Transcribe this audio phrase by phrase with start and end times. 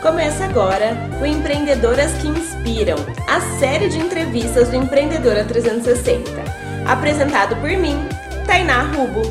[0.00, 2.96] Começa agora o Empreendedoras que Inspiram,
[3.28, 6.30] a série de entrevistas do Empreendedora 360.
[6.86, 7.96] Apresentado por mim,
[8.46, 9.22] Tainá Rubo.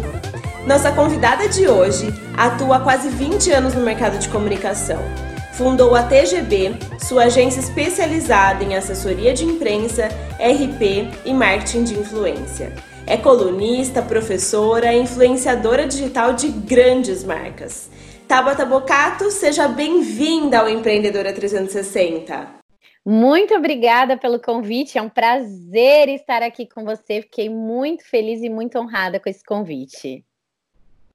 [0.66, 5.00] Nossa convidada de hoje atua há quase 20 anos no mercado de comunicação.
[5.54, 10.08] Fundou a TGB, sua agência especializada em assessoria de imprensa,
[10.40, 12.74] RP e marketing de influência.
[13.06, 17.93] É colunista, professora influenciadora digital de grandes marcas.
[18.28, 22.56] Tabata Bocato, seja bem-vinda ao Empreendedora 360.
[23.06, 27.22] Muito obrigada pelo convite, é um prazer estar aqui com você.
[27.22, 30.24] Fiquei muito feliz e muito honrada com esse convite.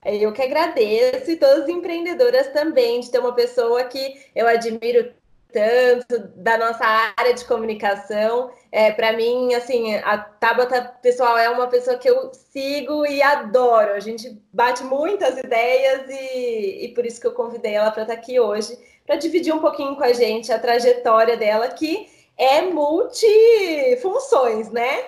[0.05, 5.12] Eu que agradeço e todas as empreendedoras também, de ter uma pessoa que eu admiro
[5.52, 6.84] tanto da nossa
[7.16, 8.51] área de comunicação.
[8.70, 13.92] É, para mim, assim, a Tabata, pessoal, é uma pessoa que eu sigo e adoro.
[13.92, 18.15] A gente bate muitas ideias e, e por isso que eu convidei ela para estar
[18.15, 24.70] aqui hoje, para dividir um pouquinho com a gente a trajetória dela, que é multifunções,
[24.70, 25.05] né?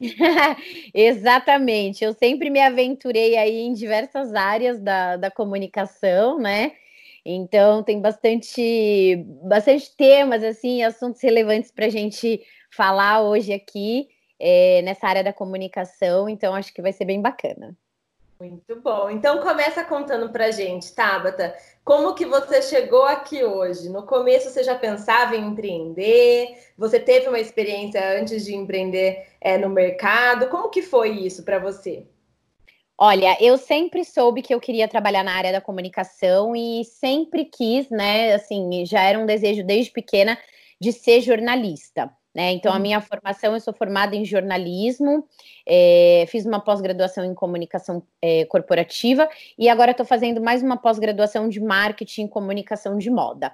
[0.94, 2.04] Exatamente.
[2.04, 6.72] Eu sempre me aventurei aí em diversas áreas da, da comunicação, né?
[7.28, 14.06] Então tem bastante, bastante temas, assim, assuntos relevantes para a gente falar hoje aqui
[14.38, 16.28] é, nessa área da comunicação.
[16.28, 17.76] Então acho que vai ser bem bacana.
[18.38, 19.10] Muito bom.
[19.10, 23.88] Então começa contando para gente, Tabata, como que você chegou aqui hoje?
[23.88, 26.56] No começo você já pensava em empreender?
[26.78, 30.48] Você teve uma experiência antes de empreender é, no mercado?
[30.48, 32.06] Como que foi isso para você?
[32.98, 37.90] Olha, eu sempre soube que eu queria trabalhar na área da comunicação e sempre quis,
[37.90, 38.32] né?
[38.34, 40.38] Assim, já era um desejo desde pequena
[40.80, 42.10] de ser jornalista.
[42.36, 42.52] Né?
[42.52, 42.82] Então, a uhum.
[42.82, 45.26] minha formação, eu sou formada em jornalismo,
[45.66, 49.26] é, fiz uma pós-graduação em comunicação é, corporativa
[49.58, 53.52] e agora estou fazendo mais uma pós-graduação de marketing e comunicação de moda.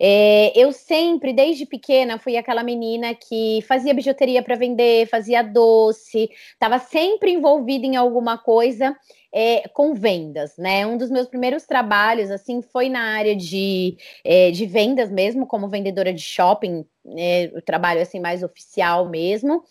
[0.00, 6.28] É, eu sempre, desde pequena, fui aquela menina que fazia bijuteria para vender, fazia doce,
[6.54, 8.96] estava sempre envolvida em alguma coisa
[9.36, 10.86] é, com vendas, né?
[10.86, 15.68] Um dos meus primeiros trabalhos, assim, foi na área de, é, de vendas mesmo, como
[15.68, 17.46] vendedora de shopping, né?
[17.46, 19.64] o trabalho, assim, mais oficial mesmo.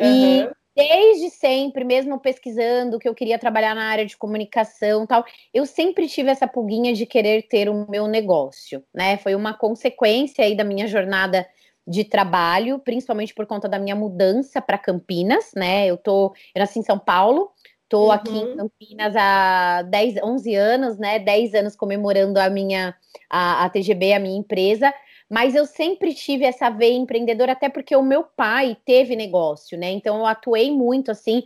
[0.00, 0.48] Uhum.
[0.48, 5.64] E desde sempre, mesmo pesquisando que eu queria trabalhar na área de comunicação tal, eu
[5.64, 9.16] sempre tive essa pulguinha de querer ter o meu negócio, né?
[9.18, 11.46] Foi uma consequência aí da minha jornada
[11.86, 15.86] de trabalho, principalmente por conta da minha mudança para Campinas, né?
[15.86, 17.52] Eu tô, eu nasci em São Paulo,
[17.84, 18.12] Estou uhum.
[18.12, 18.56] aqui em uhum.
[18.56, 21.18] Campinas há 10, 11 anos, né?
[21.18, 22.94] 10 anos comemorando a minha
[23.30, 24.92] a, a TGB, a minha empresa.
[25.30, 29.90] Mas eu sempre tive essa veia empreendedora, até porque o meu pai teve negócio, né?
[29.90, 31.44] Então eu atuei muito assim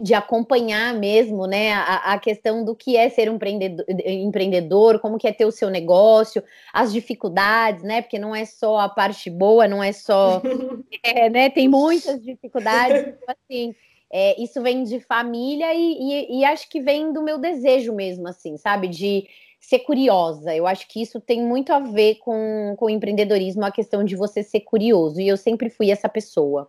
[0.00, 5.18] de acompanhar mesmo, né, a, a, questão do que é ser um empreendedor, empreendedor, como
[5.18, 6.42] que é ter o seu negócio,
[6.72, 10.40] as dificuldades, né, porque não é só a parte boa, não é só,
[11.04, 13.74] é, né, tem muitas dificuldades, então, assim,
[14.12, 18.28] é, isso vem de família e, e, e, acho que vem do meu desejo mesmo,
[18.28, 18.86] assim, sabe?
[18.86, 19.26] De
[19.58, 20.54] ser curiosa.
[20.54, 24.14] Eu acho que isso tem muito a ver com, com o empreendedorismo, a questão de
[24.14, 25.18] você ser curioso.
[25.18, 26.68] E eu sempre fui essa pessoa.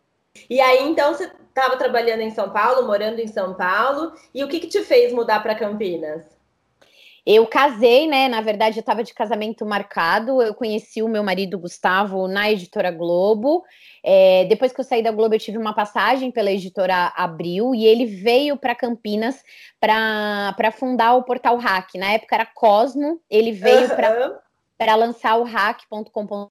[0.49, 4.47] E aí, então, você estava trabalhando em São Paulo, morando em São Paulo, e o
[4.47, 6.23] que, que te fez mudar para Campinas?
[7.25, 8.27] Eu casei, né?
[8.27, 10.41] Na verdade, eu estava de casamento marcado.
[10.41, 13.63] Eu conheci o meu marido Gustavo na editora Globo.
[14.03, 17.85] É, depois que eu saí da Globo, eu tive uma passagem pela editora Abril e
[17.85, 19.41] ele veio para Campinas
[19.79, 21.95] para fundar o portal Hack.
[21.95, 24.35] Na época era Cosmo, ele veio uhum.
[24.77, 26.49] para lançar o hack.com.br.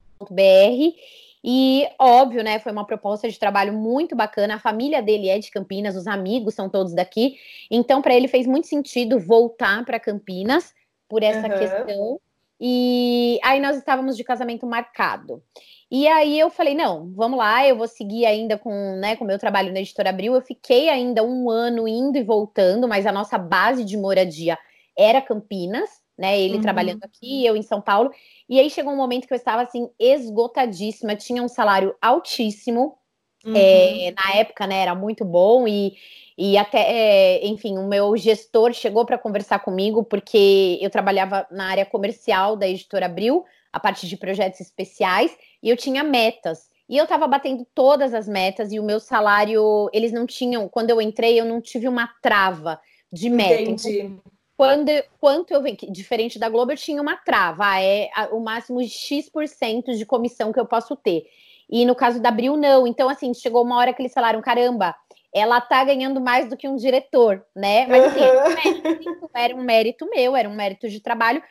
[1.44, 2.58] E óbvio, né?
[2.58, 4.54] Foi uma proposta de trabalho muito bacana.
[4.54, 7.36] A família dele é de Campinas, os amigos são todos daqui.
[7.70, 10.72] Então, para ele fez muito sentido voltar para Campinas
[11.08, 11.58] por essa uhum.
[11.58, 12.20] questão.
[12.60, 15.42] E aí nós estávamos de casamento marcado.
[15.90, 19.38] E aí eu falei, não, vamos lá, eu vou seguir ainda com né, o meu
[19.38, 20.34] trabalho na Editora Abril.
[20.34, 24.56] Eu fiquei ainda um ano indo e voltando, mas a nossa base de moradia
[24.96, 26.40] era Campinas, né?
[26.40, 26.62] Ele uhum.
[26.62, 28.10] trabalhando aqui, eu em São Paulo.
[28.48, 32.96] E aí chegou um momento que eu estava assim, esgotadíssima, tinha um salário altíssimo.
[33.44, 33.54] Uhum.
[33.56, 35.94] É, na época, né, era muito bom e,
[36.38, 41.66] e até, é, enfim, o meu gestor chegou para conversar comigo porque eu trabalhava na
[41.66, 46.70] área comercial da editora Abril, a parte de projetos especiais, e eu tinha metas.
[46.88, 50.90] E eu estava batendo todas as metas e o meu salário, eles não tinham, quando
[50.90, 52.78] eu entrei, eu não tive uma trava
[53.10, 53.62] de meta.
[53.62, 54.00] Entendi.
[54.00, 54.31] Então,
[54.62, 58.80] quando, quanto eu venho, diferente da Globo, eu tinha uma trava, ah, é o máximo
[58.80, 61.24] de X% de comissão que eu posso ter.
[61.68, 62.86] E no caso da Abril, não.
[62.86, 64.94] Então, assim, chegou uma hora que eles falaram: caramba,
[65.34, 67.88] ela tá ganhando mais do que um diretor, né?
[67.88, 69.28] Mas assim, uhum.
[69.34, 71.42] era um mérito meu, era um mérito de trabalho.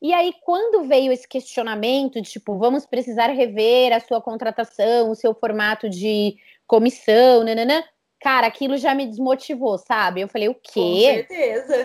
[0.00, 5.16] E aí, quando veio esse questionamento de tipo, vamos precisar rever a sua contratação, o
[5.16, 6.36] seu formato de
[6.68, 7.82] comissão, nananã,
[8.20, 10.20] cara, aquilo já me desmotivou, sabe?
[10.20, 10.70] Eu falei, o quê?
[10.74, 11.76] Com certeza.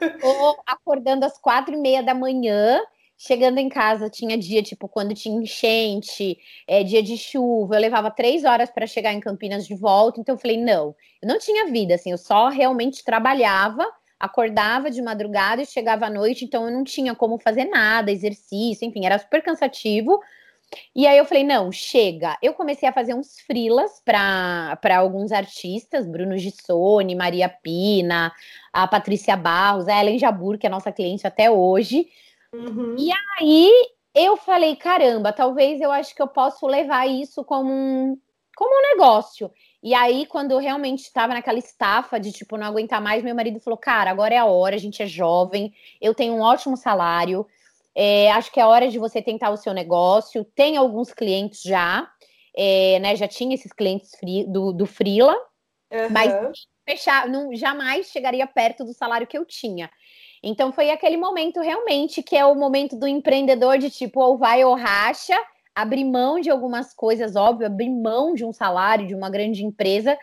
[0.00, 2.80] Eu tô acordando às quatro e meia da manhã,
[3.16, 6.38] chegando em casa, tinha dia, tipo, quando tinha enchente,
[6.68, 10.34] é, dia de chuva, eu levava três horas para chegar em Campinas de volta, então
[10.34, 13.86] eu falei, não, eu não tinha vida, assim, eu só realmente trabalhava,
[14.20, 18.86] acordava de madrugada e chegava à noite, então eu não tinha como fazer nada, exercício,
[18.86, 20.20] enfim, era super cansativo,
[20.94, 22.36] e aí eu falei, não, chega.
[22.42, 28.32] Eu comecei a fazer uns frilas para alguns artistas, Bruno Gissoni, Maria Pina,
[28.72, 32.08] a Patrícia Barros, a Ellen Jabur, que é nossa cliente até hoje.
[32.54, 32.96] Uhum.
[32.98, 33.70] E aí
[34.14, 38.18] eu falei, caramba, talvez eu acho que eu posso levar isso como um,
[38.54, 39.50] como um negócio.
[39.82, 43.58] E aí, quando eu realmente estava naquela estafa de, tipo, não aguentar mais, meu marido
[43.58, 47.44] falou, cara, agora é a hora, a gente é jovem, eu tenho um ótimo salário,
[47.94, 50.44] é, acho que é hora de você tentar o seu negócio.
[50.54, 52.08] Tem alguns clientes já,
[52.56, 53.16] é, né?
[53.16, 55.34] Já tinha esses clientes free, do, do Freela,
[55.92, 56.10] uhum.
[56.10, 56.32] mas
[56.88, 59.90] fechar, não, jamais chegaria perto do salário que eu tinha.
[60.42, 64.64] Então foi aquele momento realmente que é o momento do empreendedor de tipo, ou vai
[64.64, 65.38] ou racha,
[65.74, 70.18] abrir mão de algumas coisas, óbvio, abrir mão de um salário, de uma grande empresa,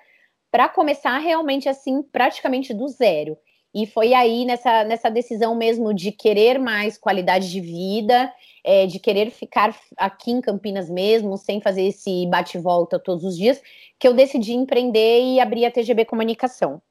[0.51, 3.37] para começar realmente assim, praticamente do zero.
[3.73, 8.31] E foi aí nessa, nessa decisão mesmo de querer mais qualidade de vida,
[8.63, 13.61] é, de querer ficar aqui em Campinas mesmo, sem fazer esse bate-volta todos os dias,
[13.99, 16.81] que eu decidi empreender e abrir a TGB Comunicação.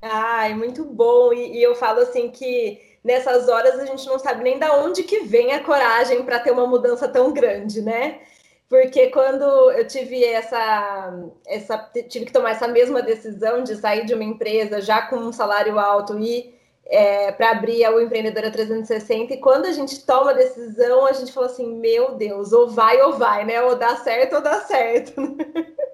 [0.00, 1.32] Ai, muito bom.
[1.32, 5.02] E, e eu falo assim que nessas horas a gente não sabe nem da onde
[5.02, 8.20] que vem a coragem para ter uma mudança tão grande, né?
[8.68, 11.12] Porque quando eu tive essa,
[11.46, 11.78] essa
[12.08, 15.78] tive que tomar essa mesma decisão de sair de uma empresa já com um salário
[15.78, 16.54] alto e
[16.86, 21.32] é, para abrir o Empreendedora 360, e quando a gente toma a decisão, a gente
[21.32, 23.62] fala assim, meu Deus, ou vai ou vai, né?
[23.62, 25.14] Ou dá certo ou dá certo.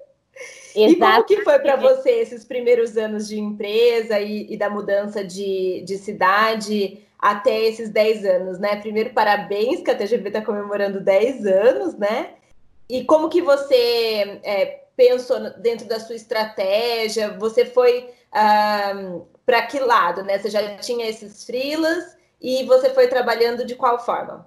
[0.73, 5.23] E como que foi para você esses primeiros anos de empresa e, e da mudança
[5.23, 8.77] de, de cidade até esses 10 anos, né?
[8.77, 12.35] Primeiro, parabéns que a TGV está comemorando 10 anos, né?
[12.91, 17.37] E como que você é, pensou dentro da sua estratégia?
[17.39, 18.13] Você foi
[19.45, 20.37] para que lado, né?
[20.37, 24.45] Você já tinha esses freelas e você foi trabalhando de qual forma?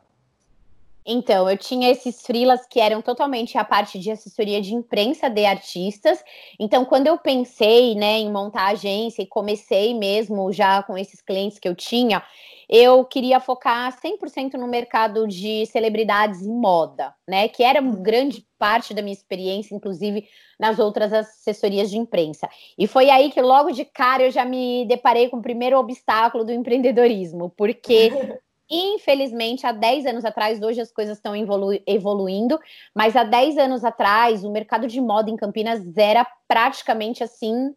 [1.06, 5.44] Então, eu tinha esses freelas que eram totalmente a parte de assessoria de imprensa de
[5.44, 6.24] artistas.
[6.58, 11.20] Então, quando eu pensei, né, em montar a agência e comecei mesmo já com esses
[11.20, 12.22] clientes que eu tinha,
[12.68, 17.48] eu queria focar 100% no mercado de celebridades e moda, né?
[17.48, 20.26] Que era grande parte da minha experiência, inclusive
[20.58, 22.48] nas outras assessorias de imprensa.
[22.78, 26.44] E foi aí que logo de cara eu já me deparei com o primeiro obstáculo
[26.44, 28.10] do empreendedorismo, porque
[28.70, 32.58] Infelizmente, há 10 anos atrás, hoje as coisas estão evolu evoluindo,
[32.94, 37.74] mas há 10 anos atrás, o mercado de moda em Campinas era praticamente assim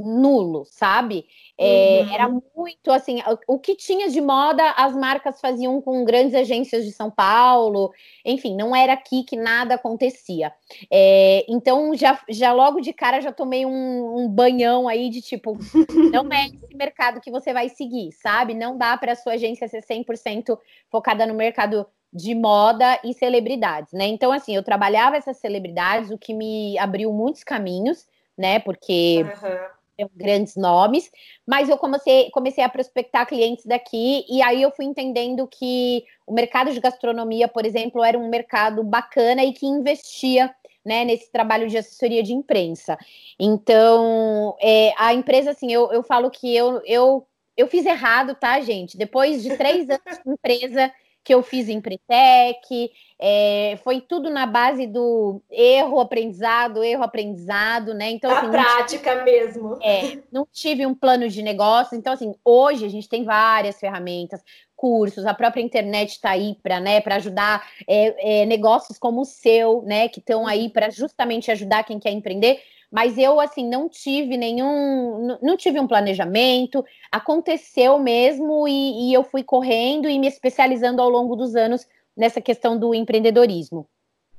[0.00, 1.26] nulo, sabe?
[1.56, 2.14] É, uhum.
[2.14, 6.92] Era muito assim, o que tinha de moda as marcas faziam com grandes agências de
[6.92, 7.92] São Paulo,
[8.24, 10.52] enfim, não era aqui que nada acontecia.
[10.90, 15.58] É, então já, já logo de cara já tomei um, um banhão aí de tipo,
[16.12, 18.54] não é esse mercado que você vai seguir, sabe?
[18.54, 20.56] Não dá para sua agência ser 100%
[20.90, 24.06] focada no mercado de moda e celebridades, né?
[24.06, 28.60] Então assim, eu trabalhava essas celebridades, o que me abriu muitos caminhos, né?
[28.60, 29.77] Porque uhum
[30.14, 31.10] grandes nomes,
[31.46, 36.32] mas eu comecei, comecei a prospectar clientes daqui e aí eu fui entendendo que o
[36.32, 41.68] mercado de gastronomia, por exemplo, era um mercado bacana e que investia né, nesse trabalho
[41.68, 42.96] de assessoria de imprensa.
[43.38, 47.26] Então, é, a empresa, assim, eu, eu falo que eu, eu,
[47.56, 48.96] eu fiz errado, tá, gente?
[48.96, 52.90] Depois de três anos de empresa que eu fiz em Pretec,
[53.20, 58.10] é, foi tudo na base do erro, aprendizado, erro, aprendizado, né?
[58.10, 59.78] Então, a assim, prática tive, mesmo.
[59.82, 61.96] É, não tive um plano de negócio.
[61.96, 64.40] Então, assim, hoje a gente tem várias ferramentas,
[64.76, 69.82] cursos, a própria internet está aí para né, ajudar é, é, negócios como o seu,
[69.82, 70.08] né?
[70.08, 72.60] Que estão aí para justamente ajudar quem quer empreender
[72.90, 76.82] mas eu assim não tive nenhum, não tive um planejamento,
[77.12, 81.86] aconteceu mesmo e, e, eu fui correndo e me especializando ao longo dos anos
[82.18, 83.88] nessa questão do empreendedorismo.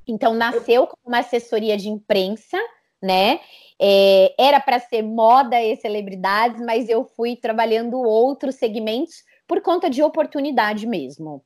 [0.05, 2.57] Então nasceu como uma assessoria de imprensa,
[3.01, 3.39] né?
[3.81, 9.89] É, era para ser moda e celebridades, mas eu fui trabalhando outros segmentos por conta
[9.89, 11.43] de oportunidade mesmo.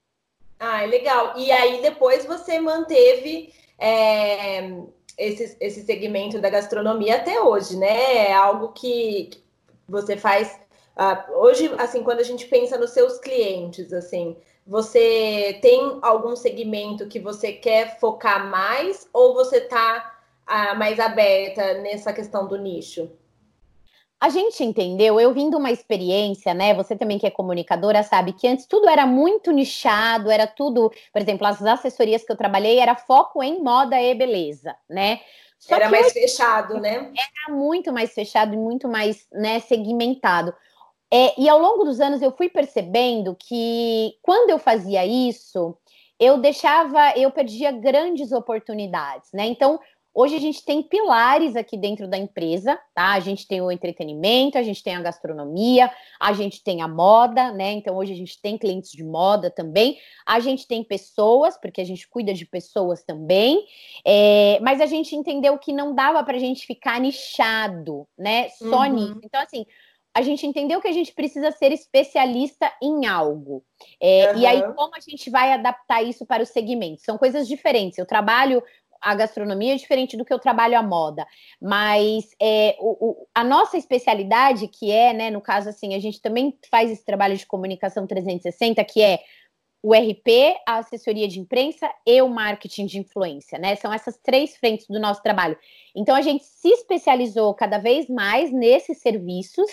[0.60, 1.34] Ah, legal.
[1.38, 4.72] E aí depois você manteve é
[5.18, 8.28] esse, esse segmento da gastronomia até hoje, né?
[8.28, 9.30] É algo que
[9.88, 10.60] você faz
[10.98, 17.08] uh, hoje, assim, quando a gente pensa nos seus clientes, assim, Você tem algum segmento
[17.08, 20.17] que você quer focar mais ou você está
[20.48, 23.10] ah, mais aberta nessa questão do nicho?
[24.24, 26.74] A gente entendeu, eu vim de uma experiência, né?
[26.75, 31.22] Você também que é comunicadora sabe que antes tudo era muito nichado, era tudo, por
[31.22, 35.20] exemplo, as assessorias que eu trabalhei era foco em moda e beleza, né?
[35.60, 37.12] Só era mais fechado, né?
[37.17, 40.53] Era muito mais fechado e muito mais né, segmentado.
[41.13, 45.77] É, e ao longo dos anos eu fui percebendo que quando eu fazia isso,
[46.20, 49.46] eu deixava, eu perdia grandes oportunidades, né?
[49.46, 49.79] Então,
[50.15, 53.13] Hoje a gente tem pilares aqui dentro da empresa, tá?
[53.13, 55.89] A gente tem o entretenimento, a gente tem a gastronomia,
[56.20, 57.72] a gente tem a moda, né?
[57.72, 61.84] Então hoje a gente tem clientes de moda também, a gente tem pessoas, porque a
[61.84, 63.65] gente cuida de pessoas também,
[64.05, 68.50] é, mas a gente entendeu que não dava para a gente ficar nichado, né?
[68.50, 68.93] Só uhum.
[68.93, 69.22] nisso.
[69.24, 69.65] Então, assim,
[70.15, 73.63] a gente entendeu que a gente precisa ser especialista em algo.
[74.00, 74.39] É, uhum.
[74.39, 77.03] E aí, como a gente vai adaptar isso para os segmentos?
[77.03, 77.98] São coisas diferentes.
[77.98, 78.62] Eu trabalho
[79.03, 81.27] a gastronomia é diferente do que eu trabalho a moda,
[81.62, 86.22] mas é, o, o, a nossa especialidade, que é, né, no caso assim, a gente
[86.22, 89.20] também faz esse trabalho de comunicação 360, que é
[89.84, 93.75] o RP, a assessoria de imprensa e o marketing de influência, né?
[93.75, 95.58] São essas três frentes do nosso trabalho.
[95.93, 99.70] Então a gente se especializou cada vez mais nesses serviços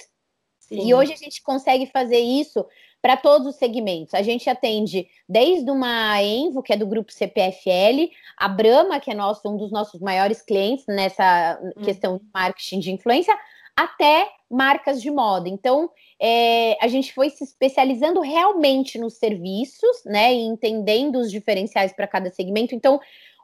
[0.71, 0.87] Sim.
[0.87, 2.65] e hoje a gente consegue fazer isso
[3.03, 4.15] para todos os segmentos.
[4.15, 9.15] A gente atende desde uma Envo, que é do grupo CPFL, a Brahma, que é
[9.15, 11.83] nosso, um dos nossos maiores clientes nessa hum.
[11.83, 13.37] questão de marketing de influência,
[13.77, 15.49] até marcas de moda.
[15.49, 21.93] Então, é, a gente foi se especializando realmente nos serviços, né, e entendendo os diferenciais
[21.93, 22.75] para cada segmento.
[22.75, 23.01] Então,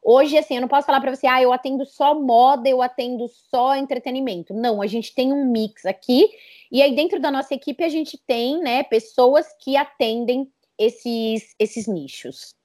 [0.09, 3.27] Hoje, assim, eu não posso falar para você, ah, eu atendo só moda, eu atendo
[3.29, 4.55] só entretenimento.
[4.55, 6.29] Não, a gente tem um mix aqui,
[6.71, 10.49] e aí dentro da nossa equipe a gente tem, né, pessoas que atendem
[10.79, 12.56] esses, esses nichos.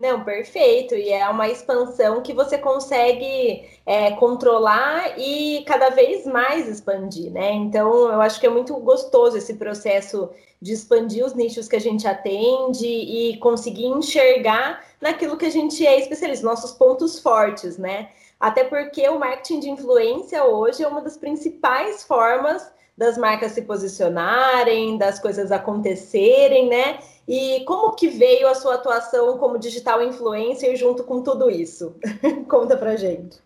[0.00, 0.94] Não, perfeito.
[0.94, 7.52] E é uma expansão que você consegue é, controlar e cada vez mais expandir, né?
[7.52, 10.30] Então, eu acho que é muito gostoso esse processo
[10.60, 15.86] de expandir os nichos que a gente atende e conseguir enxergar naquilo que a gente
[15.86, 18.08] é especialista, nossos pontos fortes, né?
[18.38, 22.66] Até porque o marketing de influência hoje é uma das principais formas
[23.00, 26.98] das marcas se posicionarem, das coisas acontecerem, né?
[27.26, 31.96] E como que veio a sua atuação como digital influencer junto com tudo isso?
[32.46, 33.38] Conta pra gente.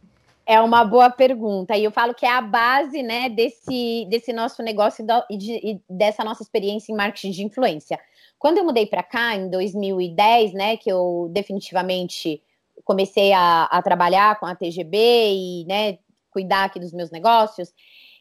[0.44, 1.76] É uma boa pergunta.
[1.76, 5.80] E eu falo que é a base né, desse, desse nosso negócio e, de, e
[5.88, 8.00] dessa nossa experiência em marketing de influência.
[8.36, 12.42] Quando eu mudei para cá, em 2010, né, que eu definitivamente
[12.84, 15.98] comecei a, a trabalhar com a TGB e né,
[16.32, 17.72] cuidar aqui dos meus negócios,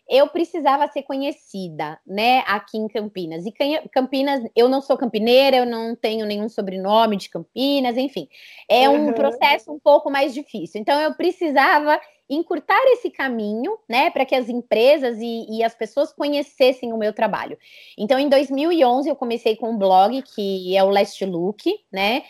[0.10, 3.46] eu precisava ser conhecida, né, aqui em Campinas.
[3.46, 3.54] E
[3.90, 8.28] Campinas, eu não sou campineira, eu não tenho nenhum sobrenome de Campinas, enfim.
[8.70, 9.14] É um uhum.
[9.14, 10.82] processo um pouco mais difícil.
[10.82, 16.12] Então, eu precisava encurtar esse caminho, né, para que as empresas e, e, as pessoas
[16.14, 17.58] conhecessem o meu trabalho.
[17.98, 22.24] Então, em 2011, eu comecei com um blog que é o Last Look, né,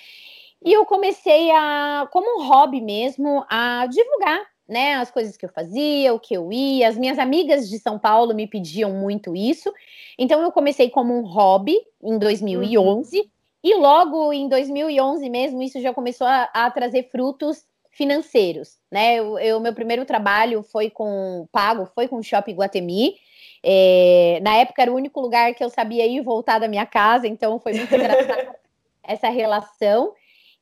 [0.65, 5.49] e eu comecei a, como um hobby mesmo, a divulgar né, as coisas que eu
[5.49, 6.87] fazia, o que eu ia.
[6.87, 9.71] As minhas amigas de São Paulo me pediam muito isso.
[10.17, 13.25] Então eu comecei como um hobby em 2011 uhum.
[13.63, 19.21] e logo em 2011 mesmo isso já começou a, a trazer frutos financeiros, né?
[19.21, 23.15] O meu primeiro trabalho foi com pago, foi com o Shopping Guatemi.
[23.61, 26.85] É, na época era o único lugar que eu sabia ir e voltar da minha
[26.85, 28.55] casa, então foi muito engraçado
[29.03, 30.13] essa relação.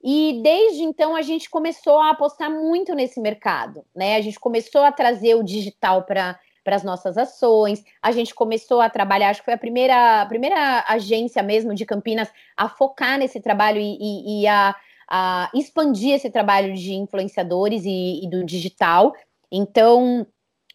[0.04, 4.16] E desde então a gente começou a apostar muito nesse mercado, né?
[4.16, 7.84] A gente começou a trazer o digital para para as nossas ações.
[8.02, 11.86] A gente começou a trabalhar, acho que foi a primeira, a primeira agência mesmo de
[11.86, 14.76] Campinas a focar nesse trabalho e, e, e a,
[15.10, 19.14] a, expandir esse trabalho de influenciadores e, e, do digital.
[19.52, 20.26] Então,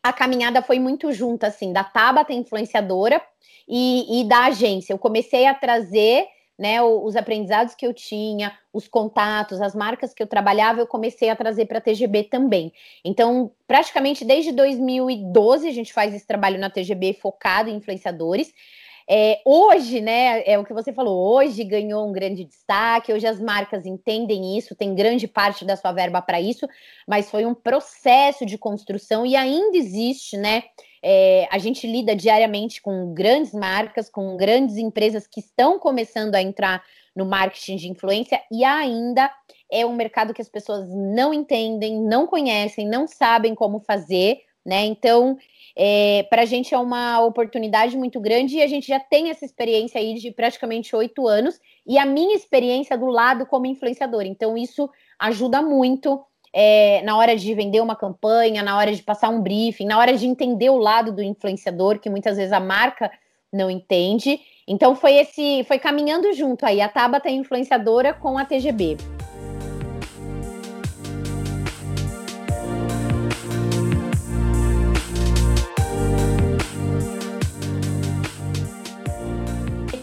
[0.02, 3.22] a caminhada foi muito junta, assim, da Tabata influenciadora
[3.68, 4.92] e, e da agência.
[4.92, 6.26] Eu comecei a trazer
[6.58, 11.28] né, os aprendizados que eu tinha, os contatos, as marcas que eu trabalhava, eu comecei
[11.28, 12.72] a trazer para a TGB também.
[13.04, 18.52] Então, praticamente desde 2012 a gente faz esse trabalho na TGB focado em influenciadores.
[19.08, 23.40] É, hoje, né, é o que você falou, hoje ganhou um grande destaque, hoje as
[23.40, 26.66] marcas entendem isso, tem grande parte da sua verba para isso,
[27.06, 30.64] mas foi um processo de construção e ainda existe, né,
[31.02, 36.42] é, a gente lida diariamente com grandes marcas, com grandes empresas que estão começando a
[36.42, 36.82] entrar
[37.14, 39.30] no marketing de influência e ainda
[39.70, 44.84] é um mercado que as pessoas não entendem, não conhecem, não sabem como fazer, né?
[44.84, 45.38] Então,
[45.74, 49.44] é, para a gente é uma oportunidade muito grande e a gente já tem essa
[49.44, 54.26] experiência aí de praticamente oito anos e a minha experiência do lado como influenciadora.
[54.26, 56.24] Então, isso ajuda muito
[56.58, 60.16] é, na hora de vender uma campanha, na hora de passar um briefing, na hora
[60.16, 63.10] de entender o lado do influenciador, que muitas vezes a marca
[63.52, 64.40] não entende.
[64.66, 68.96] Então foi esse, foi caminhando junto aí a Tabata influenciadora com a TGB.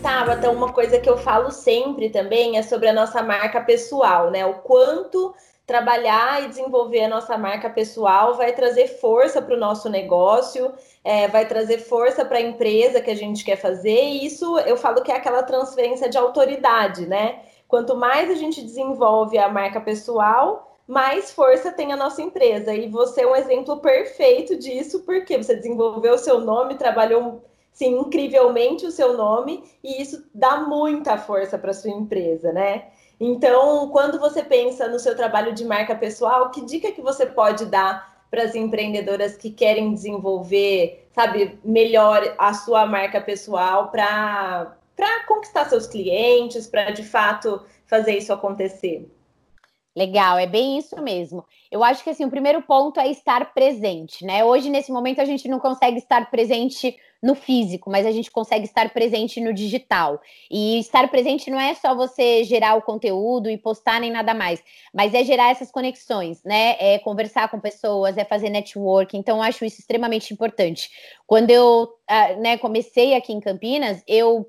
[0.04, 4.46] Tabata, uma coisa que eu falo sempre também é sobre a nossa marca pessoal, né?
[4.46, 5.34] O quanto
[5.66, 11.28] trabalhar e desenvolver a nossa marca pessoal vai trazer força para o nosso negócio, é,
[11.28, 15.02] vai trazer força para a empresa que a gente quer fazer, e isso eu falo
[15.02, 17.40] que é aquela transferência de autoridade, né?
[17.68, 22.74] Quanto mais a gente desenvolve a marca pessoal, mais força tem a nossa empresa.
[22.74, 27.42] E você é um exemplo perfeito disso, porque você desenvolveu o seu nome, trabalhou
[27.72, 32.90] sim, incrivelmente o seu nome, e isso dá muita força para sua empresa, né?
[33.26, 37.66] Então, quando você pensa no seu trabalho de marca pessoal, que dica que você pode
[37.68, 45.26] dar para as empreendedoras que querem desenvolver, sabe, melhor a sua marca pessoal para para
[45.26, 49.10] conquistar seus clientes, para de fato fazer isso acontecer?
[49.96, 51.46] Legal, é bem isso mesmo.
[51.72, 54.44] Eu acho que assim, o primeiro ponto é estar presente, né?
[54.44, 58.66] Hoje, nesse momento, a gente não consegue estar presente no físico, mas a gente consegue
[58.66, 60.22] estar presente no digital.
[60.52, 64.62] E estar presente não é só você gerar o conteúdo e postar nem nada mais,
[64.94, 66.76] mas é gerar essas conexões, né?
[66.78, 69.16] É conversar com pessoas, é fazer network.
[69.16, 70.90] Então, acho isso extremamente importante.
[71.26, 74.46] Quando eu ah, né, comecei aqui em Campinas, eu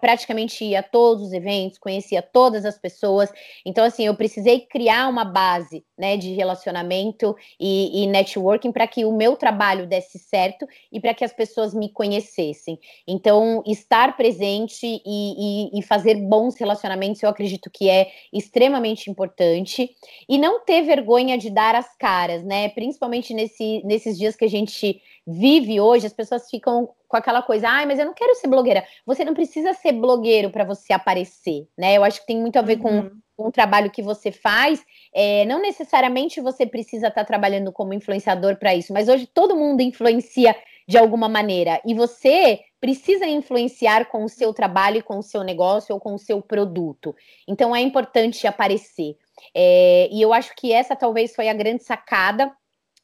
[0.00, 3.32] praticamente ia a todos os eventos, conhecia todas as pessoas.
[3.64, 9.04] Então, assim, eu precisei criar uma base né, de relacionamento e, e networking para que
[9.04, 12.78] o meu trabalho desse certo e para que as pessoas me conhecessem.
[13.06, 19.90] Então, estar presente e, e, e fazer bons relacionamentos, eu acredito que é extremamente importante.
[20.28, 22.68] E não ter vergonha de dar as caras, né?
[22.70, 27.68] Principalmente nesse, nesses dias que a gente vive hoje, as pessoas ficam com aquela coisa,
[27.68, 28.84] ai, ah, mas eu não quero ser blogueira.
[29.04, 31.96] Você não precisa ser blogueiro para você aparecer, né?
[31.96, 32.82] Eu acho que tem muito a ver uhum.
[32.82, 34.80] com, com o trabalho que você faz.
[35.12, 39.56] É, não necessariamente você precisa estar tá trabalhando como influenciador para isso, mas hoje todo
[39.56, 40.54] mundo influencia
[40.86, 41.80] de alguma maneira.
[41.84, 46.18] E você precisa influenciar com o seu trabalho, com o seu negócio ou com o
[46.18, 47.12] seu produto.
[47.46, 49.16] Então é importante aparecer.
[49.52, 52.52] É, e eu acho que essa talvez foi a grande sacada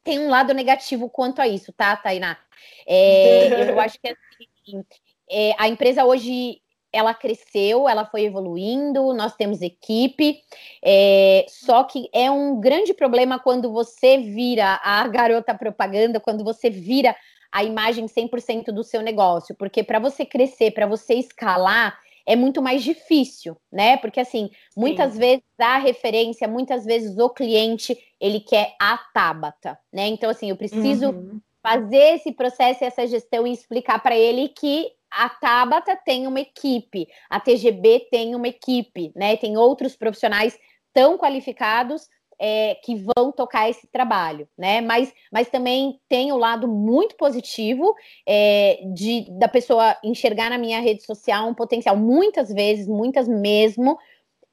[0.07, 2.39] tem um lado negativo quanto a isso, tá, Tainá?
[2.87, 4.85] É, eu acho que assim,
[5.29, 10.41] é, a empresa hoje ela cresceu, ela foi evoluindo, nós temos equipe,
[10.83, 16.71] é, só que é um grande problema quando você vira a garota propaganda, quando você
[16.71, 17.15] vira
[17.53, 22.61] a imagem 100% do seu negócio, porque para você crescer, para você escalar, é muito
[22.61, 23.97] mais difícil, né?
[23.97, 25.19] Porque assim, muitas Sim.
[25.21, 30.09] vezes a referência, muitas vezes o cliente, ele quer a Tabata, né?
[30.09, 31.41] Então assim, eu preciso uhum.
[31.63, 36.41] fazer esse processo e essa gestão e explicar para ele que a Tabata tem uma
[36.41, 39.37] equipe, a TGB tem uma equipe, né?
[39.37, 40.59] Tem outros profissionais
[40.93, 42.09] tão qualificados
[42.39, 44.81] é, que vão tocar esse trabalho, né?
[44.81, 47.95] Mas, mas também tem o lado muito positivo
[48.27, 53.99] é, de da pessoa enxergar na minha rede social um potencial, muitas vezes, muitas mesmo,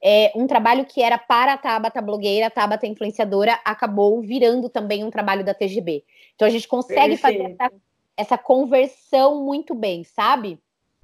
[0.02, 5.04] é, um trabalho que era para a Tabata blogueira, a Tabata influenciadora, acabou virando também
[5.04, 6.04] um trabalho da TGB.
[6.36, 7.72] Então a gente consegue fazer essa,
[8.18, 10.60] essa conversão muito bem, sabe?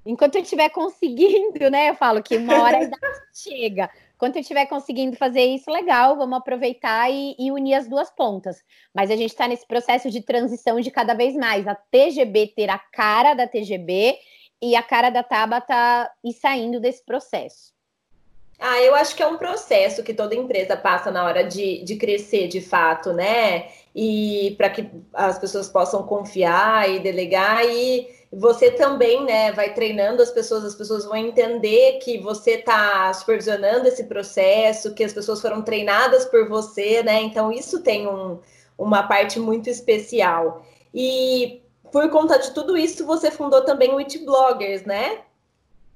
[0.05, 1.89] Enquanto eu estiver conseguindo, né?
[1.89, 2.79] Eu falo que uma hora
[3.33, 3.89] chega.
[4.19, 8.61] Quando eu estiver conseguindo fazer isso, legal, vamos aproveitar e, e unir as duas pontas.
[8.93, 11.65] Mas a gente está nesse processo de transição de cada vez mais.
[11.65, 14.17] A TGB ter a cara da TGB
[14.61, 17.71] e a cara da Tabata ir saindo desse processo.
[18.59, 21.95] Ah, eu acho que é um processo que toda empresa passa na hora de, de
[21.95, 23.69] crescer de fato, né?
[23.95, 30.21] E para que as pessoas possam confiar e delegar e você também, né, vai treinando
[30.21, 35.41] as pessoas, as pessoas vão entender que você está supervisionando esse processo, que as pessoas
[35.41, 37.21] foram treinadas por você, né?
[37.23, 38.39] Então isso tem um,
[38.77, 40.63] uma parte muito especial.
[40.93, 41.61] E
[41.91, 45.21] por conta de tudo isso, você fundou também o It Bloggers, né?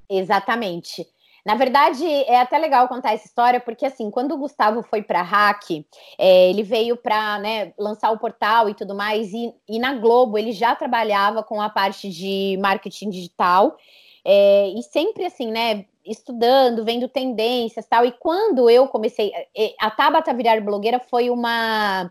[0.10, 1.08] Exatamente.
[1.46, 5.22] Na verdade, é até legal contar essa história, porque assim, quando o Gustavo foi para
[5.22, 5.86] Hack,
[6.18, 10.38] é, ele veio para né, lançar o portal e tudo mais, e, e, na Globo
[10.38, 13.76] ele já trabalhava com a parte de marketing digital,
[14.24, 18.06] é, e sempre assim, né, estudando, vendo tendências tal.
[18.06, 22.10] E quando eu comecei, é, a Tabata virar blogueira foi uma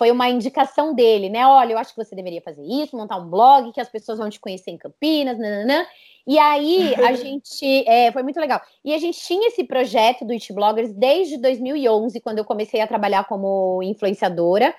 [0.00, 1.46] foi uma indicação dele, né?
[1.46, 4.30] Olha, eu acho que você deveria fazer isso, montar um blog que as pessoas vão
[4.30, 5.84] te conhecer em Campinas, nananã.
[6.26, 8.60] E aí a gente é, foi muito legal.
[8.84, 12.86] E a gente tinha esse projeto do It Bloggers desde 2011, quando eu comecei a
[12.86, 14.74] trabalhar como influenciadora.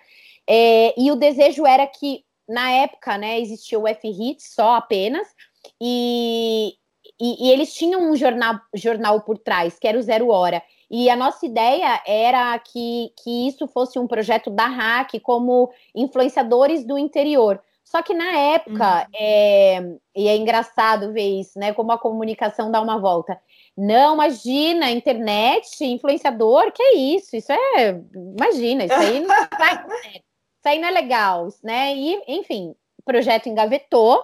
[0.48, 5.26] É, e o desejo era que na época, né, existia o F-Hit só apenas,
[5.80, 6.74] e,
[7.20, 10.62] e, e, eles tinham um jornal, jornal por trás, que era o Zero Hora.
[10.90, 16.86] E a nossa ideia era que, que isso fosse um projeto da Hack como influenciadores
[16.86, 17.62] do interior.
[17.92, 19.12] Só que na época, uhum.
[19.14, 21.74] é, e é engraçado ver isso, né?
[21.74, 23.38] Como a comunicação dá uma volta.
[23.78, 27.36] Não, imagina, internet, influenciador, que é isso?
[27.36, 28.02] Isso é.
[28.16, 29.28] Imagina, isso aí não
[29.60, 29.74] vai.
[29.76, 31.94] Isso aí não é legal, né?
[31.94, 34.24] E, enfim, o projeto engavetou.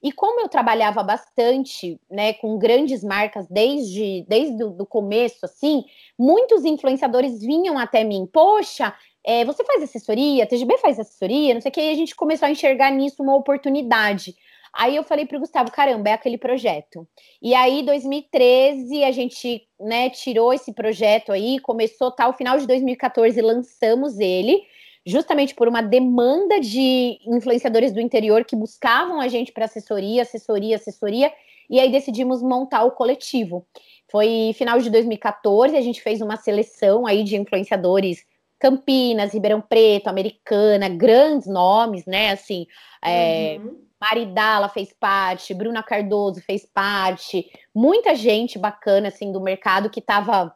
[0.00, 5.84] E como eu trabalhava bastante, né, com grandes marcas desde, desde o começo, assim,
[6.16, 8.94] muitos influenciadores vinham até mim, poxa,
[9.28, 12.16] é, você faz assessoria, a TGB faz assessoria, não sei o que, e a gente
[12.16, 14.34] começou a enxergar nisso uma oportunidade.
[14.72, 17.06] Aí eu falei para o Gustavo, caramba, é aquele projeto.
[17.42, 23.38] E aí, 2013, a gente né, tirou esse projeto aí, começou tal, final de 2014,
[23.42, 24.62] lançamos ele
[25.04, 30.76] justamente por uma demanda de influenciadores do interior que buscavam a gente para assessoria, assessoria,
[30.76, 31.30] assessoria,
[31.68, 33.66] e aí decidimos montar o coletivo.
[34.10, 38.24] Foi final de 2014, a gente fez uma seleção aí de influenciadores
[38.58, 42.32] Campinas, Ribeirão Preto, Americana, grandes nomes, né?
[42.32, 42.66] Assim,
[43.04, 43.88] é, uhum.
[44.00, 50.54] Maridala fez parte, Bruna Cardoso fez parte, muita gente bacana assim do mercado que estava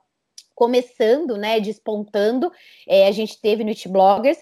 [0.54, 2.52] começando, né, despontando,
[2.86, 4.38] é, a gente teve no It Bloggers,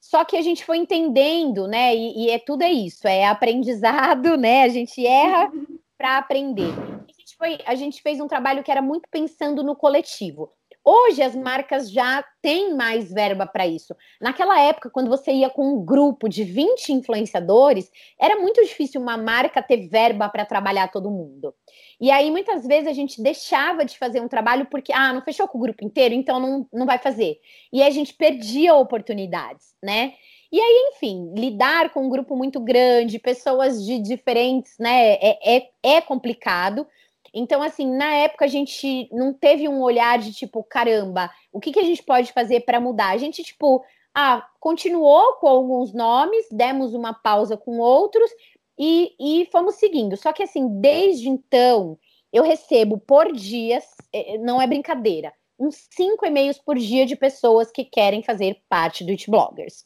[0.00, 4.36] só que a gente foi entendendo, né, e, e, é tudo é isso, é aprendizado,
[4.36, 5.50] né, a gente erra
[5.96, 6.72] para aprender.
[6.72, 10.52] A gente, foi, a gente fez um trabalho que era muito pensando no coletivo.
[10.84, 13.94] Hoje as marcas já têm mais verba para isso.
[14.20, 17.88] Naquela época, quando você ia com um grupo de 20 influenciadores,
[18.20, 21.54] era muito difícil uma marca ter verba para trabalhar todo mundo.
[22.00, 25.46] E aí, muitas vezes, a gente deixava de fazer um trabalho porque, ah, não fechou
[25.46, 27.38] com o grupo inteiro, então não, não vai fazer.
[27.72, 30.14] E a gente perdia oportunidades, né?
[30.52, 35.70] E aí, enfim, lidar com um grupo muito grande, pessoas de diferentes, né, é, é,
[35.82, 36.86] é complicado.
[37.34, 41.72] Então, assim, na época a gente não teve um olhar de tipo, caramba, o que,
[41.72, 43.10] que a gente pode fazer para mudar?
[43.10, 43.82] A gente, tipo,
[44.14, 48.30] ah, continuou com alguns nomes, demos uma pausa com outros
[48.78, 50.16] e, e fomos seguindo.
[50.16, 51.98] Só que, assim, desde então,
[52.32, 57.70] eu recebo por dias, é, não é brincadeira, uns cinco e-mails por dia de pessoas
[57.70, 59.84] que querem fazer parte do It Bloggers.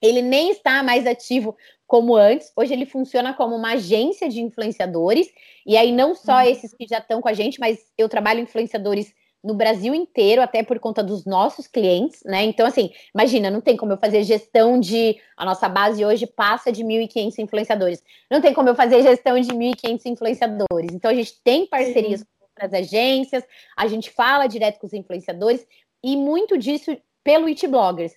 [0.00, 1.56] Ele nem está mais ativo
[1.92, 2.50] como antes.
[2.56, 5.28] Hoje ele funciona como uma agência de influenciadores.
[5.66, 6.40] E aí, não só uhum.
[6.40, 9.12] esses que já estão com a gente, mas eu trabalho influenciadores
[9.44, 12.44] no Brasil inteiro, até por conta dos nossos clientes, né?
[12.44, 15.18] Então, assim, imagina, não tem como eu fazer gestão de.
[15.36, 18.02] A nossa base hoje passa de 1.500 influenciadores.
[18.30, 20.94] Não tem como eu fazer gestão de 1.500 influenciadores.
[20.94, 22.26] Então, a gente tem parcerias Sim.
[22.38, 23.44] com outras agências,
[23.76, 25.66] a gente fala direto com os influenciadores,
[26.02, 28.14] e muito disso pelo It Bloggers.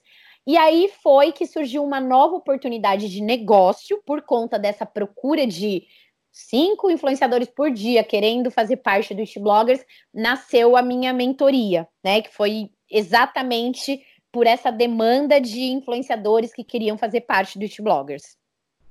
[0.48, 5.84] E aí foi que surgiu uma nova oportunidade de negócio por conta dessa procura de
[6.32, 12.22] cinco influenciadores por dia querendo fazer parte do It Bloggers, nasceu a minha mentoria, né?
[12.22, 18.38] Que foi exatamente por essa demanda de influenciadores que queriam fazer parte do It Bloggers.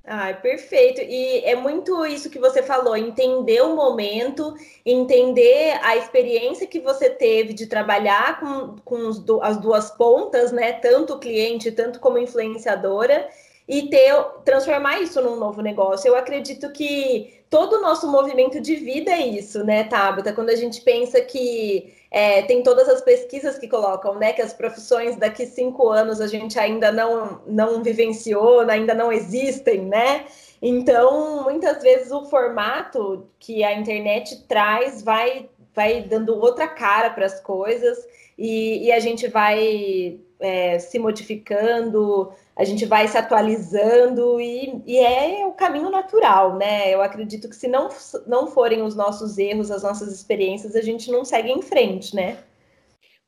[0.07, 1.01] Ai, perfeito.
[1.01, 7.09] E é muito isso que você falou, entender o momento, entender a experiência que você
[7.09, 9.09] teve de trabalhar com, com
[9.43, 10.75] as duas pontas, né?
[10.75, 13.27] Tanto cliente, tanto como influenciadora,
[13.67, 14.13] e ter,
[14.45, 16.09] transformar isso num novo negócio.
[16.09, 20.35] Eu acredito que todo o nosso movimento de vida é isso, né, Tabata?
[20.35, 24.53] Quando a gente pensa que é, tem todas as pesquisas que colocam, né, que as
[24.53, 30.25] profissões daqui cinco anos a gente ainda não, não vivenciou, ainda não existem, né?
[30.63, 37.27] Então, muitas vezes o formato que a internet traz vai, vai dando outra cara para
[37.27, 38.07] as coisas
[38.39, 44.99] e, e, a gente vai é, se modificando, a gente vai se atualizando e, e,
[44.99, 46.93] é o caminho natural, né?
[46.93, 47.89] Eu acredito que se não,
[48.27, 52.39] não forem os nossos erros, as nossas experiências, a gente não segue em frente, né?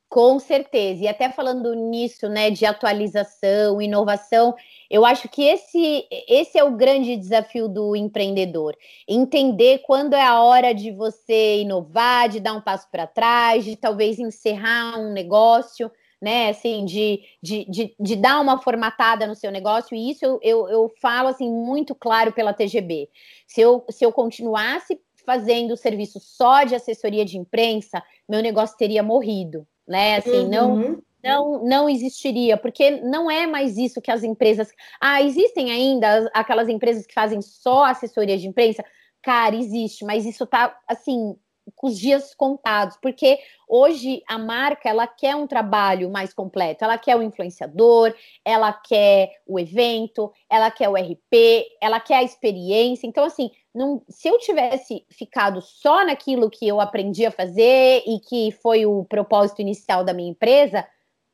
[0.09, 1.03] Com certeza.
[1.03, 4.55] E até falando nisso, né, de atualização, inovação,
[4.89, 8.73] eu acho que esse, esse é o grande desafio do empreendedor.
[9.05, 13.75] Entender quando é a hora de você inovar, de dar um passo para trás, de
[13.75, 16.49] talvez encerrar um negócio né?
[16.49, 20.69] Assim, de, de, de, de, dar uma formatada no seu negócio, e isso eu, eu,
[20.69, 23.09] eu falo assim muito claro pela TGB.
[23.45, 29.03] Se eu, se eu continuasse fazendo serviço só de assessoria de imprensa, meu negócio teria
[29.03, 30.17] morrido, né?
[30.17, 30.49] Assim, uhum.
[30.49, 34.71] não não, não existiria, porque não é mais isso que as empresas.
[35.01, 38.83] Ah, existem ainda aquelas empresas que fazem só assessoria de imprensa?
[39.21, 41.35] Cara, existe, mas isso tá assim
[41.75, 46.97] com os dias contados, porque hoje a marca ela quer um trabalho mais completo, ela
[46.97, 53.07] quer o influenciador, ela quer o evento, ela quer o RP, ela quer a experiência.
[53.07, 58.19] Então, assim, não, se eu tivesse ficado só naquilo que eu aprendi a fazer e
[58.19, 60.87] que foi o propósito inicial da minha empresa,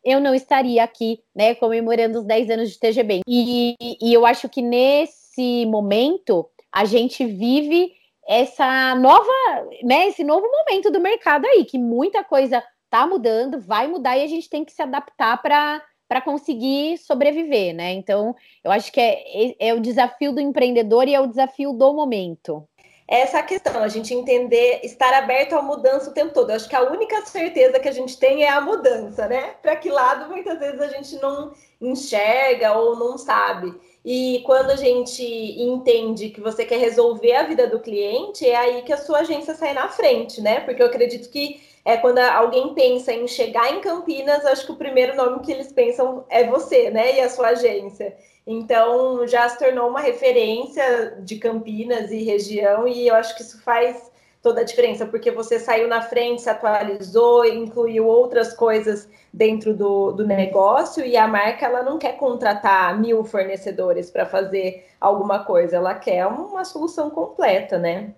[0.04, 3.22] eu não estaria aqui, né, comemorando os 10 anos de TGB.
[3.26, 7.94] E, e eu acho que nesse momento a gente vive
[8.28, 9.32] essa nova,
[9.84, 14.24] né, esse novo momento do mercado aí, que muita coisa tá mudando, vai mudar e
[14.24, 17.92] a gente tem que se adaptar para conseguir sobreviver, né?
[17.94, 21.94] Então, eu acho que é, é o desafio do empreendedor e é o desafio do
[21.94, 22.68] momento
[23.08, 26.50] essa questão, a gente entender, estar aberto à mudança o tempo todo.
[26.50, 29.56] Eu acho que a única certeza que a gente tem é a mudança, né?
[29.62, 33.74] Para que lado muitas vezes a gente não enxerga ou não sabe.
[34.06, 38.82] E quando a gente entende que você quer resolver a vida do cliente, é aí
[38.82, 40.60] que a sua agência sai na frente, né?
[40.60, 44.78] Porque eu acredito que é quando alguém pensa em chegar em Campinas, acho que o
[44.78, 47.18] primeiro nome que eles pensam é você, né?
[47.18, 48.16] E a sua agência.
[48.46, 53.62] Então já se tornou uma referência de Campinas e região, e eu acho que isso
[53.64, 54.12] faz
[54.44, 60.12] toda a diferença, porque você saiu na frente, se atualizou, incluiu outras coisas dentro do,
[60.12, 65.78] do negócio, e a marca ela não quer contratar mil fornecedores para fazer alguma coisa,
[65.78, 68.14] ela quer uma solução completa, né?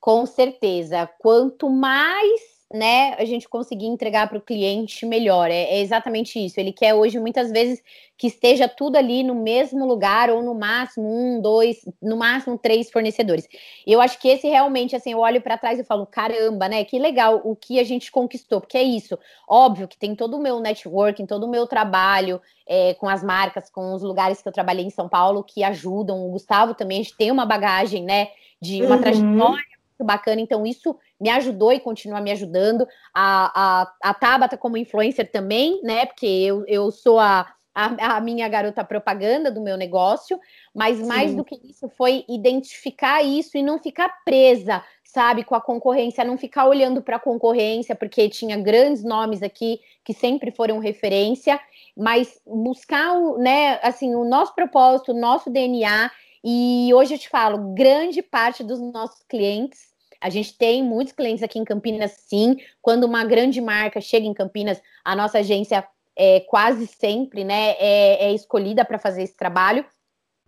[0.00, 1.08] Com certeza.
[1.18, 5.50] Quanto mais né, a gente conseguir entregar para o cliente melhor.
[5.50, 6.60] É, é, exatamente isso.
[6.60, 7.82] Ele quer hoje, muitas vezes,
[8.16, 12.90] que esteja tudo ali no mesmo lugar, ou no máximo um, dois, no máximo três
[12.90, 13.48] fornecedores.
[13.86, 16.84] Eu acho que esse realmente, assim, eu olho para trás e falo, caramba, né?
[16.84, 19.18] Que legal o que a gente conquistou, porque é isso.
[19.48, 23.70] Óbvio que tem todo o meu networking, todo o meu trabalho é, com as marcas,
[23.70, 26.26] com os lugares que eu trabalhei em São Paulo que ajudam.
[26.26, 28.28] O Gustavo também, a gente tem uma bagagem, né?
[28.60, 29.00] De uma uhum.
[29.00, 32.86] trajetória bacana, então isso me ajudou e continua me ajudando.
[33.14, 36.06] A, a, a Tabata como influencer também, né?
[36.06, 37.46] Porque eu, eu sou a,
[37.78, 40.40] a, a minha garota propaganda do meu negócio,
[40.74, 41.36] mas mais Sim.
[41.36, 46.36] do que isso foi identificar isso e não ficar presa, sabe, com a concorrência, não
[46.36, 51.60] ficar olhando para a concorrência, porque tinha grandes nomes aqui que sempre foram referência,
[51.96, 56.10] mas buscar o, né, assim, o nosso propósito, o nosso DNA.
[56.44, 59.87] E hoje eu te falo, grande parte dos nossos clientes
[60.20, 62.56] a gente tem muitos clientes aqui em Campinas, sim.
[62.82, 68.26] Quando uma grande marca chega em Campinas, a nossa agência é quase sempre né, é,
[68.26, 69.84] é escolhida para fazer esse trabalho.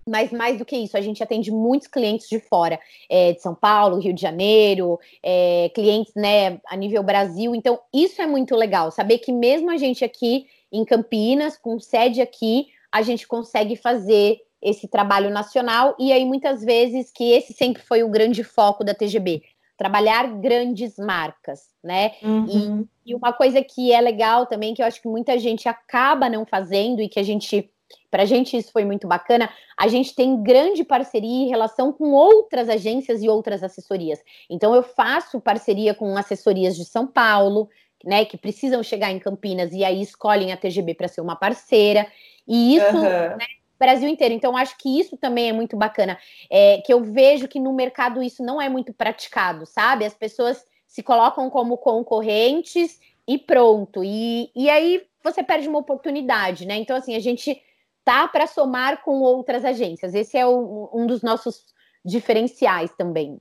[0.08, 3.54] Mas mais do que isso, a gente atende muitos clientes de fora, é, de São
[3.54, 7.54] Paulo, Rio de Janeiro, é, clientes né, a nível Brasil.
[7.54, 12.20] Então, isso é muito legal, saber que mesmo a gente aqui em Campinas, com sede
[12.20, 17.82] aqui, a gente consegue fazer esse trabalho nacional, e aí muitas vezes que esse sempre
[17.82, 19.42] foi o grande foco da TGB,
[19.80, 22.12] trabalhar grandes marcas, né?
[22.22, 22.86] Uhum.
[23.06, 26.28] E, e, uma coisa que é legal também, que eu acho que muita gente acaba
[26.28, 27.72] não fazendo e que a gente,
[28.10, 32.12] para a gente isso foi muito bacana, a gente tem grande parceria em relação com
[32.12, 34.20] outras agências e outras assessorias.
[34.50, 37.66] Então eu faço parceria com assessorias de São Paulo,
[38.04, 42.06] né, que precisam chegar em Campinas e aí escolhem a TGB para ser uma parceira.
[42.46, 43.02] E isso, uhum.
[43.02, 43.46] né,
[43.80, 44.34] Brasil inteiro.
[44.34, 46.18] Então, acho que isso também é muito bacana.
[46.50, 50.04] É, que eu vejo que no mercado isso não é muito praticado, sabe?
[50.04, 54.04] As pessoas se colocam como concorrentes e pronto.
[54.04, 56.76] E, e aí você perde uma oportunidade, né?
[56.76, 57.60] Então, assim, a gente
[58.04, 60.14] tá para somar com outras agências.
[60.14, 61.64] Esse é o, um dos nossos
[62.04, 63.40] diferenciais também.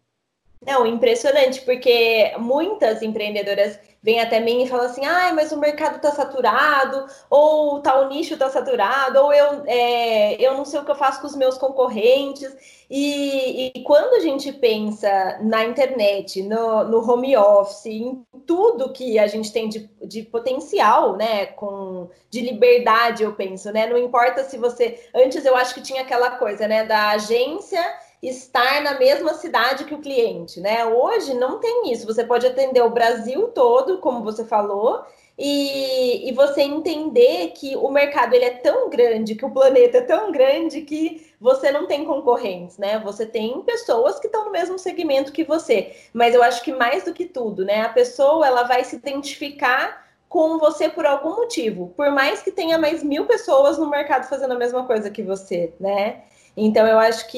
[0.62, 5.95] Não, impressionante, porque muitas empreendedoras vêm até mim e falam assim: ah, mas o mercado
[5.95, 10.91] está saturado, ou tal nicho está saturado, ou eu, é, eu não sei o que
[10.91, 12.54] eu faço com os meus concorrentes.
[12.89, 19.17] E, e quando a gente pensa na internet, no, no, home office, em tudo que
[19.17, 21.45] a gente tem de, de potencial, né?
[21.45, 23.88] Com, de liberdade, eu penso, né?
[23.88, 25.00] Não importa se você.
[25.15, 26.84] Antes eu acho que tinha aquela coisa, né?
[26.84, 27.82] Da agência
[28.22, 30.86] estar na mesma cidade que o cliente, né?
[30.86, 32.06] Hoje não tem isso.
[32.06, 35.06] Você pode atender o Brasil todo, como você falou,
[35.38, 40.02] e, e você entender que o mercado ele é tão grande, que o planeta é
[40.02, 43.00] tão grande que você não tem concorrentes, né?
[43.00, 45.96] Você tem pessoas que estão no mesmo segmento que você.
[46.12, 47.84] Mas eu acho que mais do que tudo, né?
[47.84, 52.78] A pessoa ela vai se identificar com você por algum motivo, por mais que tenha
[52.78, 56.24] mais mil pessoas no mercado fazendo a mesma coisa que você, né?
[56.65, 57.38] Então, eu acho que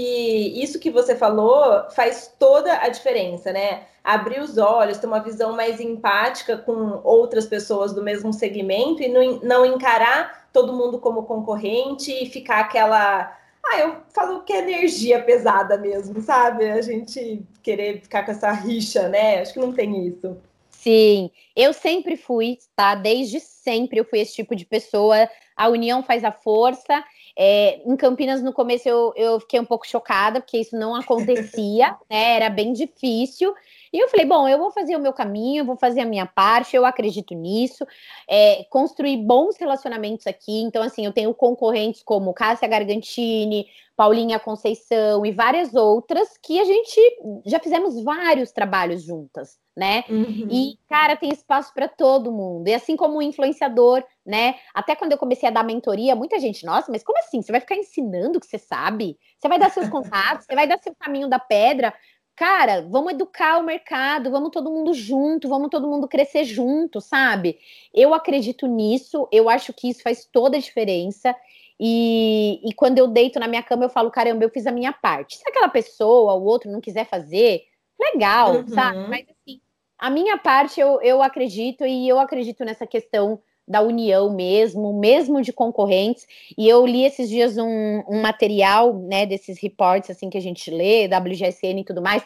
[0.62, 3.84] isso que você falou faz toda a diferença, né?
[4.04, 9.08] Abrir os olhos, ter uma visão mais empática com outras pessoas do mesmo segmento e
[9.08, 13.38] não, não encarar todo mundo como concorrente e ficar aquela.
[13.64, 16.70] Ah, eu falo que é energia pesada mesmo, sabe?
[16.70, 19.40] A gente querer ficar com essa rixa, né?
[19.40, 20.36] Acho que não tem isso.
[20.72, 22.96] Sim, eu sempre fui, tá?
[22.96, 25.30] Desde sempre eu fui esse tipo de pessoa.
[25.56, 27.04] A união faz a força.
[27.38, 31.96] É, em Campinas, no começo, eu, eu fiquei um pouco chocada, porque isso não acontecia,
[32.10, 32.36] né?
[32.36, 33.54] Era bem difícil.
[33.94, 36.76] E eu falei, bom, eu vou fazer o meu caminho, vou fazer a minha parte,
[36.76, 37.86] eu acredito nisso,
[38.30, 40.62] é, construir bons relacionamentos aqui.
[40.62, 46.64] Então, assim, eu tenho concorrentes como Cássia Gargantini, Paulinha Conceição e várias outras que a
[46.64, 47.00] gente
[47.46, 50.04] já fizemos vários trabalhos juntas, né?
[50.10, 50.48] Uhum.
[50.50, 52.68] E, cara, tem espaço para todo mundo.
[52.68, 54.56] E assim como o influenciador, né?
[54.74, 57.42] Até quando eu comecei a dar mentoria, muita gente, nossa, mas como assim?
[57.42, 59.20] Você vai ficar ensinando o que você sabe?
[59.38, 61.94] Você vai dar seus contatos, você vai dar seu caminho da pedra
[62.42, 67.60] cara, vamos educar o mercado, vamos todo mundo junto, vamos todo mundo crescer junto, sabe?
[67.94, 71.36] Eu acredito nisso, eu acho que isso faz toda a diferença.
[71.80, 74.92] E, e quando eu deito na minha cama, eu falo, caramba, eu fiz a minha
[74.92, 75.38] parte.
[75.38, 77.62] Se aquela pessoa, o outro, não quiser fazer,
[78.00, 78.68] legal, uhum.
[78.70, 79.08] sabe?
[79.08, 79.62] Mas assim,
[80.00, 85.42] a minha parte eu, eu acredito e eu acredito nessa questão da união mesmo, mesmo
[85.42, 86.28] de concorrentes.
[86.58, 90.70] E eu li esses dias um, um material, né, desses reports assim que a gente
[90.70, 92.24] lê, WGSN e tudo mais,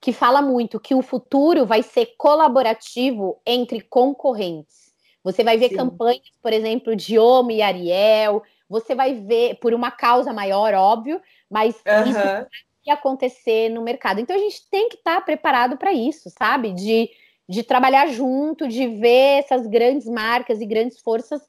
[0.00, 4.92] que fala muito que o futuro vai ser colaborativo entre concorrentes.
[5.24, 5.76] Você vai ver Sim.
[5.76, 11.20] campanhas, por exemplo, de Omo e Ariel, você vai ver por uma causa maior, óbvio,
[11.50, 12.10] mas uhum.
[12.10, 12.46] isso
[12.86, 14.20] vai acontecer no mercado.
[14.20, 16.72] Então a gente tem que estar tá preparado para isso, sabe?
[16.72, 17.10] De
[17.48, 21.40] de trabalhar junto, de ver essas grandes marcas e grandes forças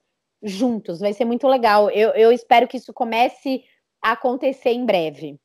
[0.41, 0.99] juntos.
[0.99, 1.89] Vai ser muito legal.
[1.89, 3.63] Eu, eu espero que isso comece
[4.01, 5.37] a acontecer em breve.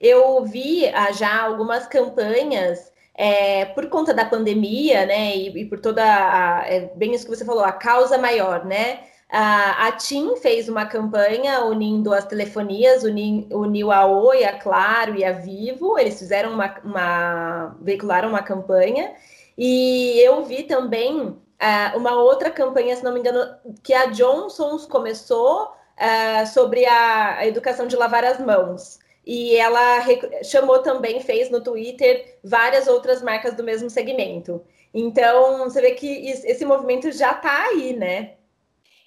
[0.00, 5.80] Eu vi ah, já algumas campanhas é, por conta da pandemia, né, e, e por
[5.80, 9.04] toda a, é bem isso que você falou, a causa maior, né?
[9.30, 15.16] A, a TIM fez uma campanha unindo as telefonias, uni, uniu a Oi, a Claro
[15.16, 15.98] e a Vivo.
[15.98, 19.12] Eles fizeram uma, uma veicularam uma campanha
[19.56, 21.20] e eu vi também
[21.64, 27.38] uh, uma outra campanha, se não me engano, que a Johnson's começou uh, sobre a,
[27.38, 28.98] a, educação de lavar as mãos.
[29.26, 30.04] E ela
[30.42, 34.62] chamou também, fez no Twitter várias outras marcas do mesmo segmento.
[34.92, 38.34] Então, você vê que esse movimento já está aí, né?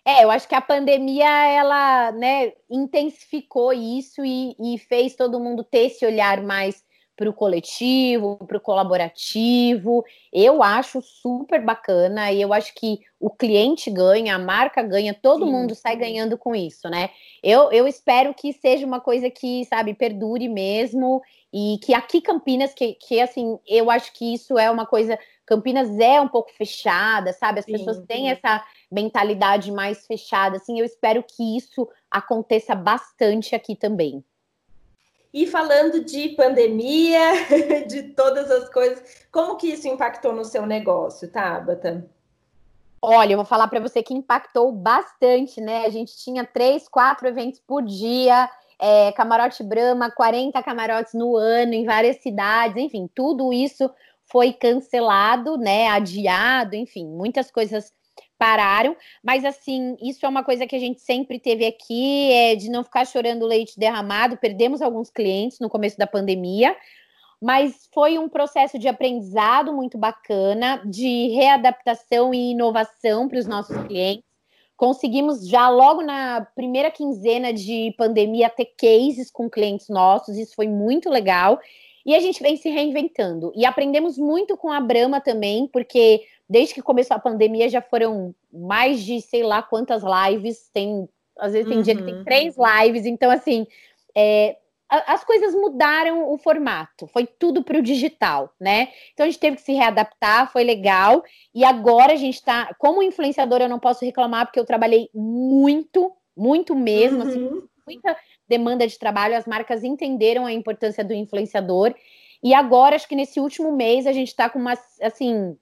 [0.03, 5.63] É, eu acho que a pandemia ela, né, intensificou isso e, e fez todo mundo
[5.65, 6.83] ter esse olhar mais
[7.17, 10.05] para o coletivo, para o colaborativo.
[10.31, 15.43] Eu acho super bacana e eu acho que o cliente ganha, a marca ganha, todo
[15.43, 17.09] sim, mundo sai ganhando com isso, né?
[17.41, 22.75] Eu, eu espero que seja uma coisa que, sabe, perdure mesmo e que aqui Campinas,
[22.75, 25.17] que, que assim, eu acho que isso é uma coisa.
[25.43, 27.59] Campinas é um pouco fechada, sabe?
[27.59, 30.79] As sim, pessoas têm essa mentalidade mais fechada, assim.
[30.79, 34.23] Eu espero que isso aconteça bastante aqui também.
[35.33, 37.19] E falando de pandemia,
[37.87, 42.05] de todas as coisas, como que isso impactou no seu negócio, Tabata?
[43.01, 45.85] Olha, eu vou falar para você que impactou bastante, né?
[45.85, 51.73] A gente tinha três, quatro eventos por dia, é, camarote Brahma, 40 camarotes no ano
[51.73, 53.89] em várias cidades, enfim, tudo isso
[54.25, 55.87] foi cancelado, né?
[55.89, 57.93] Adiado, enfim, muitas coisas
[58.37, 62.69] pararam, mas assim, isso é uma coisa que a gente sempre teve aqui, é de
[62.69, 64.37] não ficar chorando leite derramado.
[64.37, 66.75] Perdemos alguns clientes no começo da pandemia,
[67.41, 73.77] mas foi um processo de aprendizado muito bacana, de readaptação e inovação para os nossos
[73.85, 74.25] clientes.
[74.75, 80.67] Conseguimos já logo na primeira quinzena de pandemia ter cases com clientes nossos, isso foi
[80.67, 81.59] muito legal.
[82.05, 83.51] E a gente vem se reinventando.
[83.53, 88.33] E aprendemos muito com a Brama também, porque desde que começou a pandemia já foram
[88.51, 90.69] mais de sei lá quantas lives.
[90.73, 91.07] Tem,
[91.37, 91.83] às vezes tem uhum.
[91.83, 92.23] dia que tem uhum.
[92.23, 93.67] três lives, então assim.
[94.15, 94.57] É,
[94.89, 98.87] as coisas mudaram o formato, foi tudo para o digital, né?
[99.13, 101.23] Então a gente teve que se readaptar, foi legal.
[101.53, 106.13] E agora a gente está, como influenciadora, eu não posso reclamar, porque eu trabalhei muito,
[106.35, 107.57] muito mesmo, assim, uhum.
[107.57, 111.93] assim, muita demanda de trabalho, as marcas entenderam a importância do influenciador.
[112.41, 115.57] E agora, acho que nesse último mês, a gente está com uma, assim,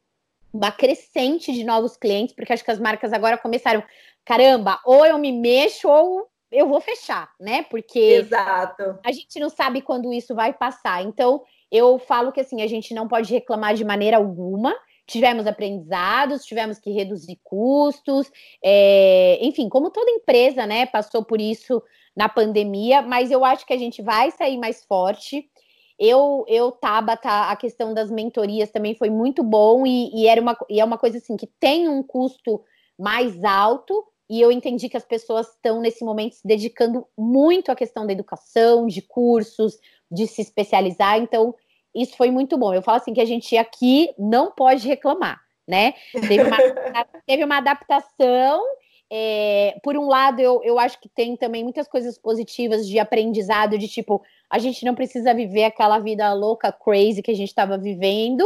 [0.55, 3.83] uma crescente de novos clientes, porque acho que as marcas agora começaram,
[4.23, 7.63] caramba, ou eu me mexo ou eu vou fechar, né?
[7.63, 8.97] Porque Exato.
[9.03, 11.03] a gente não sabe quando isso vai passar.
[11.03, 14.73] Então, eu falo que assim, a gente não pode reclamar de maneira alguma,
[15.05, 18.31] tivemos aprendizados, tivemos que reduzir custos,
[18.63, 21.83] é, enfim, como toda empresa, né, passou por isso
[22.15, 25.49] na pandemia, mas eu acho que a gente vai sair mais forte.
[25.97, 30.57] Eu, eu Tabata, a questão das mentorias também foi muito bom e, e era uma,
[30.69, 32.61] e é uma coisa assim que tem um custo
[32.97, 37.75] mais alto, e eu entendi que as pessoas estão nesse momento se dedicando muito à
[37.75, 39.77] questão da educação, de cursos,
[40.11, 41.17] de se especializar.
[41.17, 41.53] Então,
[41.93, 42.73] isso foi muito bom.
[42.73, 45.93] Eu falo assim que a gente aqui não pode reclamar, né?
[46.11, 46.57] Teve uma,
[47.25, 48.63] teve uma adaptação.
[49.11, 53.77] É, por um lado, eu, eu acho que tem também muitas coisas positivas de aprendizado,
[53.77, 57.77] de tipo, a gente não precisa viver aquela vida louca, crazy que a gente estava
[57.77, 58.43] vivendo.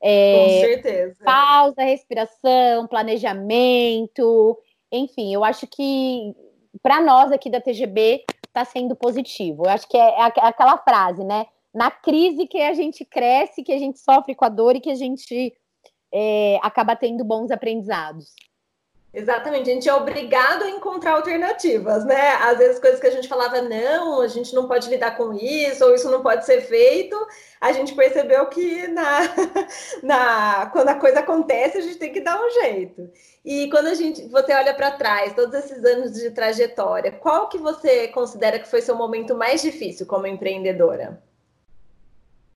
[0.00, 1.24] É, Com certeza.
[1.24, 4.58] Pausa, respiração, planejamento,
[4.92, 6.34] enfim, eu acho que
[6.82, 9.64] para nós aqui da TGB está sendo positivo.
[9.64, 11.46] Eu acho que é, é, aquela frase, né?
[11.74, 14.90] na crise que a gente cresce, que a gente sofre com a dor e que
[14.90, 15.52] a gente
[16.12, 18.32] é, acaba tendo bons aprendizados.
[19.14, 22.30] Exatamente, a gente é obrigado a encontrar alternativas, né?
[22.42, 25.84] Às vezes coisas que a gente falava, não, a gente não pode lidar com isso,
[25.84, 27.16] ou isso não pode ser feito,
[27.60, 29.20] a gente percebeu que na,
[30.02, 33.08] na, quando a coisa acontece, a gente tem que dar um jeito.
[33.44, 37.56] E quando a gente, você olha para trás, todos esses anos de trajetória, qual que
[37.56, 41.22] você considera que foi seu momento mais difícil como empreendedora?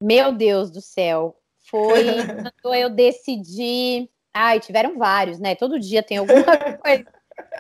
[0.00, 1.36] Meu Deus do céu.
[1.70, 2.02] Foi
[2.62, 4.10] quando eu decidi.
[4.32, 5.54] Ai, tiveram vários, né?
[5.54, 6.42] Todo dia tem alguma
[6.82, 7.04] coisa.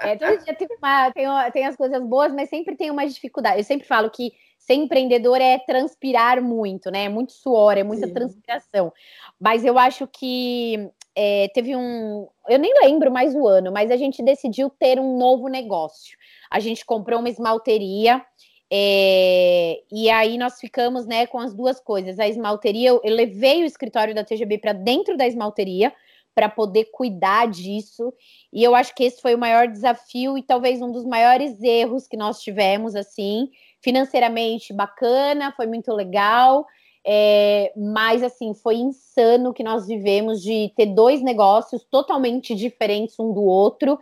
[0.02, 3.58] É, todo dia tem, uma, tem, tem as coisas boas, mas sempre tem uma dificuldade.
[3.58, 7.04] Eu sempre falo que ser empreendedor é transpirar muito, né?
[7.04, 8.14] É muito suor, é muita Sim.
[8.14, 8.92] transpiração.
[9.40, 12.28] Mas eu acho que é, teve um.
[12.48, 16.16] Eu nem lembro mais o ano, mas a gente decidiu ter um novo negócio.
[16.50, 18.24] A gente comprou uma esmalteria
[18.70, 22.18] é, e aí nós ficamos né, com as duas coisas.
[22.18, 25.92] A esmalteria, eu, eu levei o escritório da TGB para dentro da esmalteria
[26.34, 28.12] para poder cuidar disso.
[28.52, 32.06] E eu acho que esse foi o maior desafio e talvez um dos maiores erros
[32.06, 33.50] que nós tivemos, assim,
[33.80, 36.66] financeiramente bacana, foi muito legal.
[37.04, 43.32] É, mas assim, foi insano que nós vivemos de ter dois negócios totalmente diferentes um
[43.32, 43.98] do outro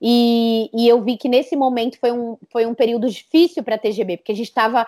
[0.00, 3.78] e, e eu vi que nesse momento foi um, foi um período difícil para a
[3.78, 4.86] TGB, porque a gente estava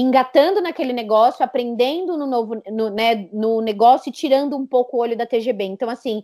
[0.00, 5.00] engatando naquele negócio, aprendendo no novo no, né, no negócio e tirando um pouco o
[5.00, 5.64] olho da TGB.
[5.64, 6.22] Então, assim,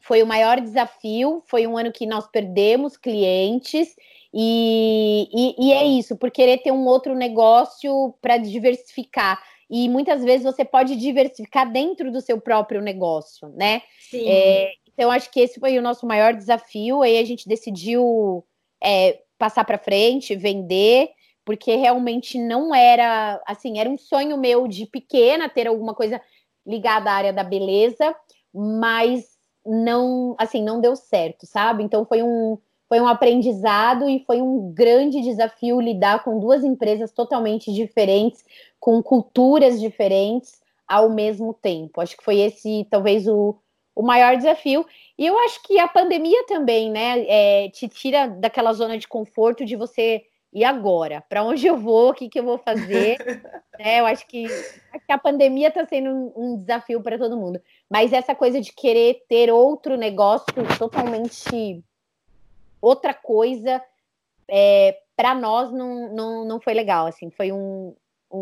[0.00, 1.42] foi o maior desafio.
[1.46, 3.96] Foi um ano que nós perdemos clientes.
[4.32, 9.42] E, e, e é isso, por querer ter um outro negócio para diversificar.
[9.68, 13.82] E muitas vezes você pode diversificar dentro do seu próprio negócio, né?
[14.10, 14.28] Sim.
[14.28, 17.02] É, então, acho que esse foi o nosso maior desafio.
[17.02, 18.44] Aí a gente decidiu
[18.80, 21.10] é, passar para frente, vender,
[21.46, 26.20] porque realmente não era assim, era um sonho meu de pequena ter alguma coisa
[26.66, 28.14] ligada à área da beleza,
[28.52, 29.24] mas
[29.64, 31.84] não, assim, não deu certo, sabe?
[31.84, 37.10] Então foi um foi um aprendizado e foi um grande desafio lidar com duas empresas
[37.10, 38.44] totalmente diferentes,
[38.78, 42.00] com culturas diferentes ao mesmo tempo.
[42.00, 43.56] Acho que foi esse talvez o,
[43.92, 44.86] o maior desafio.
[45.18, 49.64] E eu acho que a pandemia também, né, é, te tira daquela zona de conforto
[49.64, 50.24] de você
[50.56, 51.22] e agora?
[51.28, 52.08] Para onde eu vou?
[52.08, 53.18] O que, que eu vou fazer?
[53.78, 57.36] é, eu acho que, acho que a pandemia está sendo um, um desafio para todo
[57.36, 57.60] mundo.
[57.90, 60.46] Mas essa coisa de querer ter outro negócio
[60.78, 61.84] totalmente
[62.80, 63.82] outra coisa,
[64.48, 67.06] é, para nós não, não, não foi legal.
[67.06, 67.94] Assim, foi um,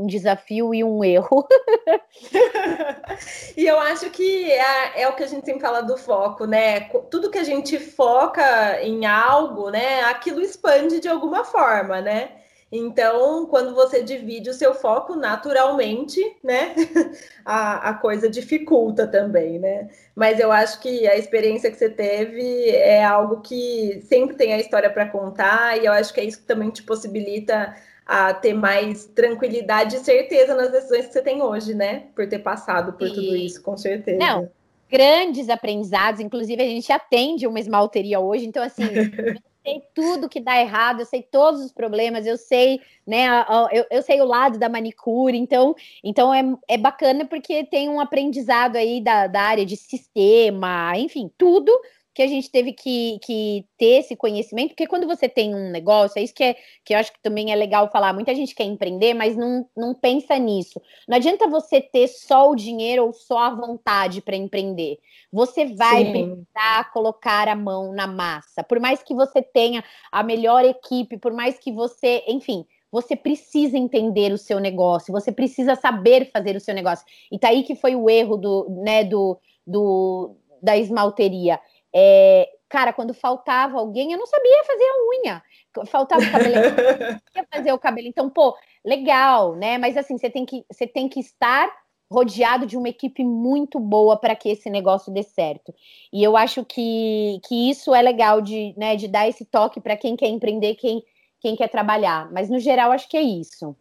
[0.03, 1.47] um desafio e um erro.
[3.57, 6.81] e eu acho que é, é, o que a gente sempre fala do foco, né?
[7.11, 10.01] Tudo que a gente foca em algo, né?
[10.03, 12.31] Aquilo expande de alguma forma, né?
[12.77, 16.75] Então, quando você divide o seu foco, naturalmente, né,
[17.47, 19.89] a, a coisa dificulta também, né?
[20.13, 24.59] Mas eu acho que a experiência que você teve é algo que sempre tem a
[24.59, 27.77] história para contar, e eu acho que é isso que também te possibilita
[28.07, 32.05] a ter mais tranquilidade e certeza nas decisões que você tem hoje, né?
[32.15, 33.11] Por ter passado por e...
[33.11, 34.19] tudo isso, com certeza.
[34.19, 34.51] Não,
[34.89, 36.21] grandes aprendizados.
[36.21, 38.85] Inclusive, a gente atende uma esmalteria hoje, então, assim.
[38.85, 39.35] eu
[39.65, 43.27] sei tudo que dá errado, eu sei todos os problemas, eu sei, né,
[43.73, 47.99] eu, eu sei o lado da manicure, então, então é, é bacana porque tem um
[47.99, 51.73] aprendizado aí da, da área de sistema, enfim, tudo
[52.15, 56.19] que a gente teve que, que ter esse conhecimento, porque quando você tem um negócio,
[56.19, 58.13] é isso que, é, que eu acho que também é legal falar.
[58.13, 60.81] Muita gente quer empreender, mas não, não pensa nisso.
[61.09, 64.99] Não adianta você ter só o dinheiro ou só a vontade para empreender.
[65.33, 66.13] Você vai Sim.
[66.13, 68.63] precisar colocar a mão na massa.
[68.63, 73.77] Por mais que você tenha a melhor equipe, por mais que você, enfim, você precisa
[73.77, 77.05] entender o seu negócio, você precisa saber fazer o seu negócio.
[77.33, 79.37] E tá aí que foi o erro do, né, do,
[79.67, 81.59] do, da esmalteria.
[81.95, 85.43] É, cara, quando faltava alguém, eu não sabia fazer a unha.
[85.87, 88.09] Faltava o cabelo, eu fazer o cabelo.
[88.09, 89.79] Então, pô, legal, né?
[89.79, 91.71] Mas assim, você tem que, você tem que estar
[92.11, 95.75] rodeado de uma equipe muito boa para que esse negócio dê certo.
[96.13, 99.97] E eu acho que, que isso é legal de, né, de dar esse toque para
[99.97, 101.03] quem quer empreender, quem,
[101.41, 102.31] quem quer trabalhar.
[102.31, 103.75] Mas no geral, acho que é isso.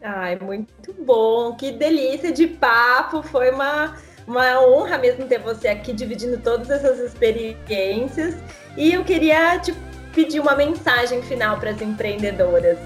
[0.00, 3.96] Ai, muito bom, que delícia de papo, foi uma,
[4.26, 8.36] uma honra mesmo ter você aqui dividindo todas essas experiências.
[8.76, 9.74] E eu queria te
[10.14, 12.78] pedir uma mensagem final para as empreendedoras.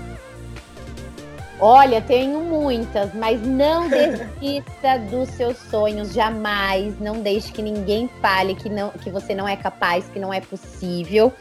[1.61, 6.99] Olha, tenho muitas, mas não desista dos seus sonhos jamais.
[7.01, 10.41] Não deixe que ninguém fale que, não, que você não é capaz, que não é
[10.41, 11.32] possível.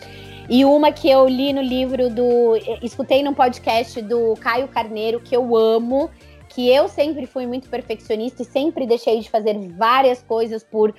[0.49, 2.55] E uma que eu li no livro do.
[2.81, 6.09] Escutei num podcast do Caio Carneiro, que eu amo,
[6.57, 10.91] que eu sempre fui muito perfeccionista e sempre deixei de fazer várias coisas por.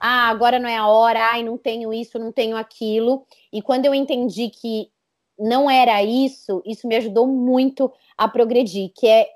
[0.00, 3.26] Ah, agora não é a hora, ai, não tenho isso, não tenho aquilo.
[3.52, 4.90] E quando eu entendi que
[5.38, 9.28] não era isso, isso me ajudou muito a progredir, que é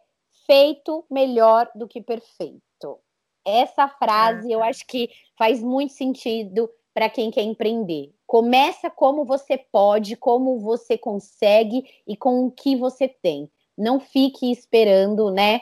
[0.46, 2.98] feito melhor do que perfeito.
[3.46, 8.10] Essa frase eu acho que faz muito sentido para quem quer empreender.
[8.26, 13.50] Começa como você pode, como você consegue e com o que você tem.
[13.79, 15.61] Não fique esperando, né,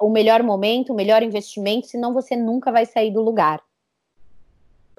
[0.00, 3.62] o melhor momento, o melhor investimento, senão você nunca vai sair do lugar.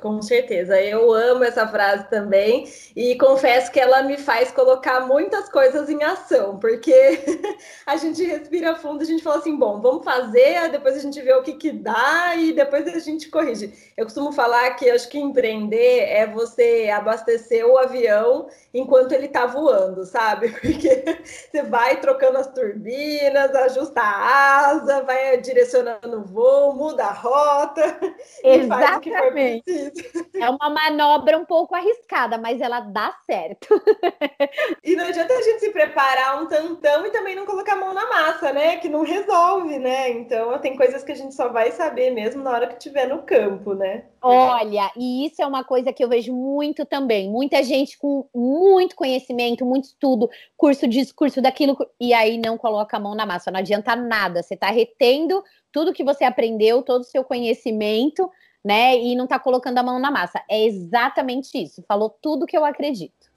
[0.03, 5.47] Com certeza, eu amo essa frase também e confesso que ela me faz colocar muitas
[5.47, 6.93] coisas em ação, porque
[7.87, 11.31] a gente respira fundo, a gente fala assim, bom, vamos fazer, depois a gente vê
[11.33, 13.73] o que que dá e depois a gente corrige.
[13.95, 19.45] Eu costumo falar que acho que empreender é você abastecer o avião enquanto ele está
[19.45, 20.49] voando, sabe?
[20.59, 27.13] Porque você vai trocando as turbinas, ajusta a asa, vai direcionando o voo, muda a
[27.13, 27.97] rota
[28.43, 28.43] Exatamente.
[28.43, 29.92] e faz o que for preciso.
[30.33, 33.67] É uma manobra um pouco arriscada, mas ela dá certo.
[34.83, 37.93] E não adianta a gente se preparar um tantão e também não colocar a mão
[37.93, 38.77] na massa, né?
[38.77, 40.09] Que não resolve, né?
[40.11, 43.23] Então tem coisas que a gente só vai saber mesmo na hora que estiver no
[43.23, 44.05] campo, né?
[44.21, 47.29] Olha, e isso é uma coisa que eu vejo muito também.
[47.29, 52.97] Muita gente com muito conhecimento, muito estudo, curso disso, curso daquilo, e aí não coloca
[52.97, 53.51] a mão na massa.
[53.51, 54.43] Não adianta nada.
[54.43, 58.29] Você está retendo tudo que você aprendeu, todo o seu conhecimento,
[58.63, 58.97] né?
[58.97, 60.41] E não tá colocando a mão na massa.
[60.49, 61.83] É exatamente isso.
[61.87, 63.31] Falou tudo que eu acredito.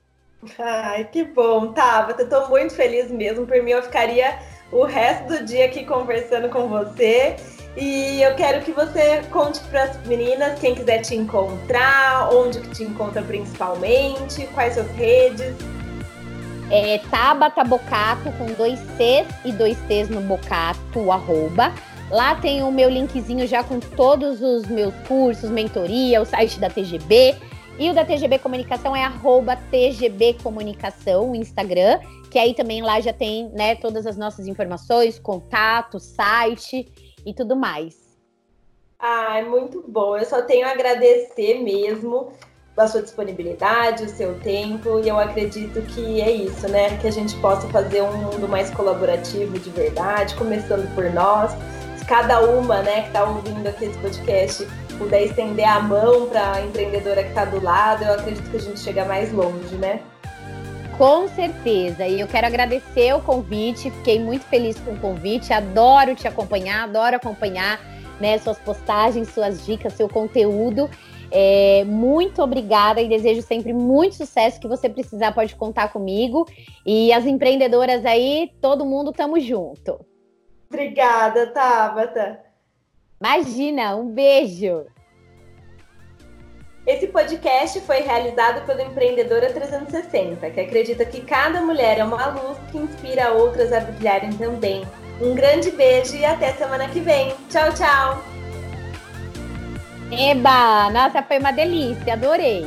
[0.59, 2.13] Ai, que bom, Tava.
[2.13, 3.47] Eu tô muito feliz mesmo.
[3.47, 4.39] Por mim, eu ficaria
[4.71, 7.37] o resto do dia aqui conversando com você.
[7.77, 12.71] E eu quero que você conte para as meninas quem quiser te encontrar, onde que
[12.71, 15.55] te encontra principalmente, quais suas redes.
[16.71, 21.73] É Tabata Bocato com dois Cs e dois T's no Bocato, arroba.
[22.11, 26.71] Lá tem o meu linkzinho já com todos os meus cursos, mentoria, o site da
[26.71, 27.35] TGB.
[27.79, 31.99] E o da TGB Comunicação é arroba TGB Comunicação, o Instagram,
[32.31, 36.89] que aí também lá já tem né, todas as nossas informações, contato, site
[37.27, 37.97] e tudo mais.
[38.99, 40.17] Ah, é muito bom.
[40.17, 42.33] Eu só tenho a agradecer mesmo
[42.77, 46.97] a sua disponibilidade, o seu tempo, e eu acredito que é isso, né?
[46.99, 51.53] Que a gente possa fazer um mundo mais colaborativo de verdade, começando por nós
[52.07, 56.63] cada uma, né, que está ouvindo aqui esse podcast, puder estender a mão para a
[56.63, 60.01] empreendedora que está do lado, eu acredito que a gente chega mais longe, né?
[60.97, 62.07] Com certeza.
[62.07, 63.91] E eu quero agradecer o convite.
[63.91, 65.53] Fiquei muito feliz com o convite.
[65.53, 67.79] Adoro te acompanhar, adoro acompanhar
[68.19, 70.89] né, suas postagens, suas dicas, seu conteúdo.
[71.31, 74.59] É, muito obrigada e desejo sempre muito sucesso.
[74.59, 76.47] Que você precisar, pode contar comigo.
[76.87, 80.01] E as empreendedoras aí, todo mundo, tamo junto.
[80.69, 82.41] Obrigada, Tabata.
[83.21, 84.87] Imagina, um beijo.
[86.87, 92.57] Esse podcast foi realizado pela Empreendedora 360, que acredita que cada mulher é uma luz
[92.71, 94.87] que inspira outras a brilharem também.
[95.21, 97.35] Um grande beijo e até semana que vem.
[97.51, 98.23] Tchau, tchau.
[100.13, 102.65] Eba, nossa, foi uma delícia, adorei.